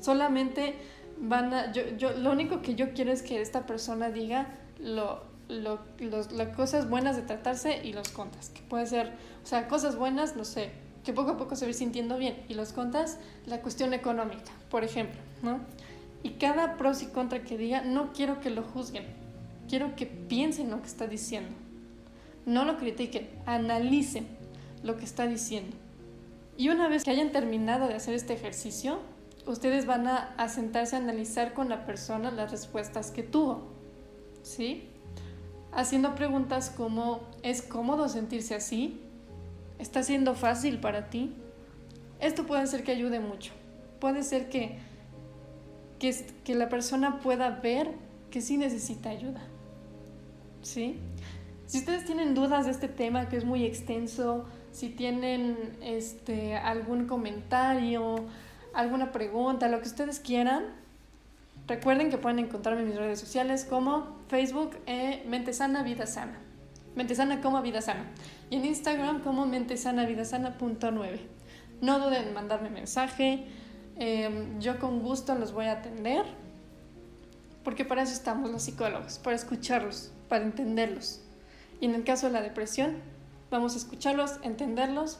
Solamente 0.00 0.74
van 1.18 1.52
a, 1.52 1.72
yo, 1.72 1.82
yo, 1.96 2.12
lo 2.12 2.32
único 2.32 2.62
que 2.62 2.74
yo 2.74 2.92
quiero 2.92 3.12
es 3.12 3.22
que 3.22 3.40
esta 3.40 3.66
persona 3.66 4.10
diga 4.10 4.48
lo, 4.78 5.22
lo, 5.50 5.80
las 5.98 6.56
cosas 6.56 6.88
buenas 6.88 7.16
de 7.16 7.22
tratarse 7.22 7.84
y 7.84 7.92
los 7.92 8.08
contras, 8.08 8.50
que 8.50 8.62
puede 8.62 8.86
ser, 8.86 9.12
o 9.42 9.46
sea, 9.46 9.68
cosas 9.68 9.96
buenas, 9.96 10.36
no 10.36 10.44
sé, 10.44 10.70
que 11.04 11.12
poco 11.12 11.32
a 11.32 11.36
poco 11.36 11.56
se 11.56 11.66
ve 11.66 11.74
sintiendo 11.74 12.16
bien, 12.16 12.42
y 12.48 12.54
los 12.54 12.72
contras, 12.72 13.18
la 13.46 13.60
cuestión 13.60 13.92
económica, 13.94 14.52
por 14.70 14.84
ejemplo, 14.84 15.20
¿no? 15.42 15.60
Y 16.22 16.30
cada 16.30 16.76
pros 16.76 17.02
y 17.02 17.06
contra 17.06 17.42
que 17.42 17.58
diga, 17.58 17.82
no 17.82 18.12
quiero 18.12 18.40
que 18.40 18.50
lo 18.50 18.62
juzguen, 18.62 19.06
quiero 19.68 19.96
que 19.96 20.06
piensen 20.06 20.70
lo 20.70 20.80
que 20.80 20.88
está 20.88 21.06
diciendo 21.06 21.54
no 22.46 22.64
lo 22.64 22.76
critiquen, 22.78 23.28
analicen 23.46 24.26
lo 24.82 24.96
que 24.96 25.04
está 25.04 25.26
diciendo. 25.26 25.76
Y 26.56 26.68
una 26.68 26.88
vez 26.88 27.04
que 27.04 27.10
hayan 27.10 27.32
terminado 27.32 27.88
de 27.88 27.94
hacer 27.94 28.14
este 28.14 28.34
ejercicio, 28.34 28.98
ustedes 29.46 29.86
van 29.86 30.06
a, 30.06 30.48
sentarse 30.48 30.96
a 30.96 30.98
analizar 30.98 31.54
con 31.54 31.68
la 31.68 31.86
persona 31.86 32.30
las 32.30 32.50
respuestas 32.50 33.10
que 33.10 33.22
tuvo. 33.22 33.68
¿Sí? 34.42 34.89
Haciendo 35.72 36.14
preguntas 36.14 36.70
como, 36.70 37.20
¿es 37.42 37.62
cómodo 37.62 38.08
sentirse 38.08 38.54
así? 38.54 39.00
¿Está 39.78 40.02
siendo 40.02 40.34
fácil 40.34 40.80
para 40.80 41.10
ti? 41.10 41.32
Esto 42.20 42.44
puede 42.46 42.66
ser 42.66 42.84
que 42.84 42.92
ayude 42.92 43.20
mucho. 43.20 43.52
Puede 43.98 44.22
ser 44.22 44.48
que, 44.48 44.78
que, 45.98 46.54
la 46.54 46.68
persona 46.68 47.20
pueda 47.20 47.50
ver 47.50 47.92
que 48.30 48.40
sí 48.40 48.56
necesita 48.56 49.10
ayuda. 49.10 49.40
¿Sí? 50.62 50.98
Si 51.66 51.78
ustedes 51.78 52.04
tienen 52.04 52.34
dudas 52.34 52.66
de 52.66 52.72
este 52.72 52.88
tema 52.88 53.28
que 53.28 53.36
es 53.36 53.44
muy 53.44 53.64
extenso, 53.64 54.44
si 54.72 54.88
tienen 54.88 55.78
este, 55.82 56.56
algún 56.56 57.06
comentario, 57.06 58.16
alguna 58.74 59.12
pregunta, 59.12 59.68
lo 59.68 59.80
que 59.80 59.88
ustedes 59.88 60.20
quieran, 60.20 60.64
recuerden 61.66 62.10
que 62.10 62.18
pueden 62.18 62.40
encontrarme 62.40 62.82
en 62.82 62.88
mis 62.88 62.96
redes 62.96 63.20
sociales 63.20 63.64
como 63.64 64.19
Facebook 64.30 64.76
eh, 64.86 65.24
Mente 65.26 65.52
Sana 65.52 65.82
Vida 65.82 66.06
Sana. 66.06 66.38
Mente 66.94 67.16
Sana 67.16 67.40
como 67.40 67.60
Vida 67.62 67.82
Sana. 67.82 68.04
Y 68.48 68.56
en 68.56 68.64
Instagram 68.64 69.22
como 69.22 69.44
Mente 69.44 69.76
Sana 69.76 70.06
Vida 70.06 70.24
Sana 70.24 70.56
punto 70.56 70.92
No 70.92 71.98
duden 71.98 72.28
en 72.28 72.32
mandarme 72.32 72.70
mensaje. 72.70 73.44
Em, 73.96 74.60
yo 74.60 74.78
con 74.78 75.00
gusto 75.00 75.34
los 75.34 75.52
voy 75.52 75.66
a 75.66 75.72
atender. 75.72 76.24
Porque 77.64 77.84
para 77.84 78.02
eso 78.02 78.12
estamos 78.12 78.50
los 78.50 78.62
psicólogos, 78.62 79.18
para 79.18 79.34
escucharlos, 79.34 80.12
para 80.28 80.44
entenderlos. 80.44 81.22
Y 81.80 81.86
en 81.86 81.96
el 81.96 82.04
caso 82.04 82.28
de 82.28 82.32
la 82.32 82.40
depresión, 82.40 82.98
vamos 83.50 83.74
a 83.74 83.78
escucharlos, 83.78 84.38
entenderlos 84.42 85.18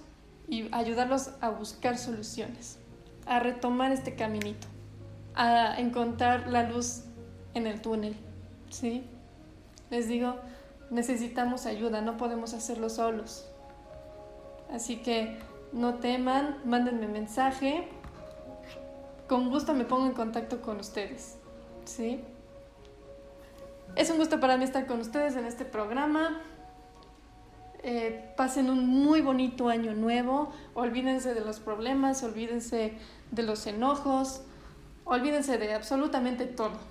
y 0.49 0.69
ayudarlos 0.73 1.33
a 1.41 1.51
buscar 1.51 1.99
soluciones, 1.99 2.79
a 3.27 3.41
retomar 3.41 3.91
este 3.93 4.15
caminito, 4.15 4.69
a 5.35 5.79
encontrar 5.81 6.49
la 6.49 6.63
luz 6.63 7.03
en 7.55 7.67
el 7.67 7.83
túnel. 7.83 8.17
¿Sí? 8.71 9.05
Les 9.91 10.09
digo, 10.09 10.37
necesitamos 10.91 11.67
ayuda, 11.67 12.01
no 12.01 12.17
podemos 12.17 12.55
hacerlo 12.55 12.89
solos. 12.89 13.47
Así 14.71 14.97
que 14.97 15.39
no 15.73 15.95
teman, 15.95 16.59
mándenme 16.65 17.09
mensaje. 17.09 17.89
Con 19.29 19.51
gusto 19.51 19.75
me 19.75 19.85
pongo 19.85 20.07
en 20.07 20.13
contacto 20.13 20.63
con 20.63 20.79
ustedes. 20.79 21.37
¿Sí? 21.85 22.21
Es 23.97 24.11
un 24.11 24.19
gusto 24.19 24.39
para 24.39 24.57
mí 24.57 24.65
estar 24.65 24.87
con 24.87 25.01
ustedes 25.01 25.37
en 25.37 25.45
este 25.45 25.65
programa. 25.65 26.41
Eh, 27.83 28.33
pasen 28.37 28.69
un 28.71 28.87
muy 28.87 29.23
bonito 29.23 29.69
año 29.69 29.95
nuevo, 29.95 30.53
olvídense 30.75 31.33
de 31.33 31.41
los 31.41 31.61
problemas, 31.61 32.23
olvídense 32.23 32.93
de 33.31 33.43
los 33.43 33.67
enojos, 33.67 34.43
olvídense 35.07 35.57
de 35.57 35.73
absolutamente 35.73 36.45
todo 36.45 36.90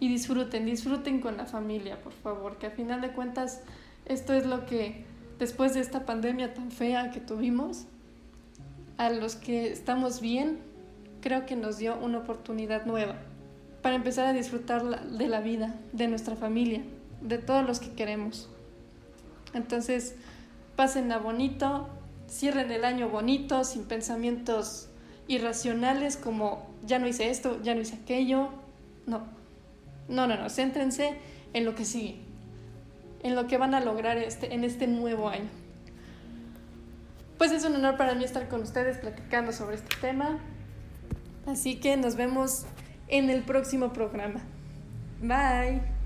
y 0.00 0.08
disfruten, 0.08 0.66
disfruten 0.66 1.20
con 1.20 1.36
la 1.36 1.46
familia, 1.46 2.00
por 2.00 2.12
favor, 2.12 2.58
que 2.58 2.66
a 2.66 2.70
final 2.70 3.00
de 3.00 3.12
cuentas 3.12 3.62
esto 4.06 4.32
es 4.32 4.46
lo 4.46 4.66
que 4.66 5.04
después 5.38 5.74
de 5.74 5.80
esta 5.80 6.06
pandemia 6.06 6.54
tan 6.54 6.70
fea 6.70 7.10
que 7.10 7.20
tuvimos, 7.20 7.86
a 8.96 9.10
los 9.10 9.36
que 9.36 9.70
estamos 9.70 10.20
bien, 10.20 10.58
creo 11.20 11.46
que 11.46 11.56
nos 11.56 11.78
dio 11.78 11.96
una 11.96 12.18
oportunidad 12.18 12.84
nueva 12.84 13.16
para 13.82 13.94
empezar 13.94 14.26
a 14.26 14.32
disfrutar 14.32 15.08
de 15.10 15.28
la 15.28 15.40
vida, 15.40 15.74
de 15.92 16.08
nuestra 16.08 16.36
familia, 16.36 16.82
de 17.20 17.38
todos 17.38 17.64
los 17.66 17.78
que 17.78 17.92
queremos. 17.92 18.48
Entonces, 19.54 20.16
pasen 20.74 21.12
a 21.12 21.18
bonito, 21.18 21.88
cierren 22.28 22.70
el 22.70 22.84
año 22.84 23.08
bonito, 23.08 23.64
sin 23.64 23.84
pensamientos 23.84 24.88
irracionales 25.28 26.16
como 26.16 26.66
ya 26.84 26.98
no 26.98 27.06
hice 27.06 27.30
esto, 27.30 27.60
ya 27.62 27.74
no 27.74 27.82
hice 27.82 27.96
aquello. 27.96 28.48
No, 29.06 29.22
no, 30.08 30.26
no, 30.26 30.36
no, 30.36 30.48
céntrense 30.48 31.16
en 31.52 31.64
lo 31.64 31.74
que 31.74 31.84
sigue, 31.84 32.16
en 33.22 33.34
lo 33.34 33.46
que 33.46 33.58
van 33.58 33.74
a 33.74 33.80
lograr 33.80 34.18
este, 34.18 34.54
en 34.54 34.64
este 34.64 34.86
nuevo 34.86 35.28
año. 35.28 35.48
Pues 37.36 37.52
es 37.52 37.64
un 37.64 37.76
honor 37.76 37.96
para 37.96 38.14
mí 38.14 38.24
estar 38.24 38.48
con 38.48 38.62
ustedes 38.62 38.98
platicando 38.98 39.52
sobre 39.52 39.76
este 39.76 39.94
tema. 40.00 40.38
Así 41.46 41.76
que 41.76 41.96
nos 41.96 42.16
vemos 42.16 42.66
en 43.06 43.30
el 43.30 43.42
próximo 43.42 43.92
programa. 43.92 44.40
Bye. 45.20 45.97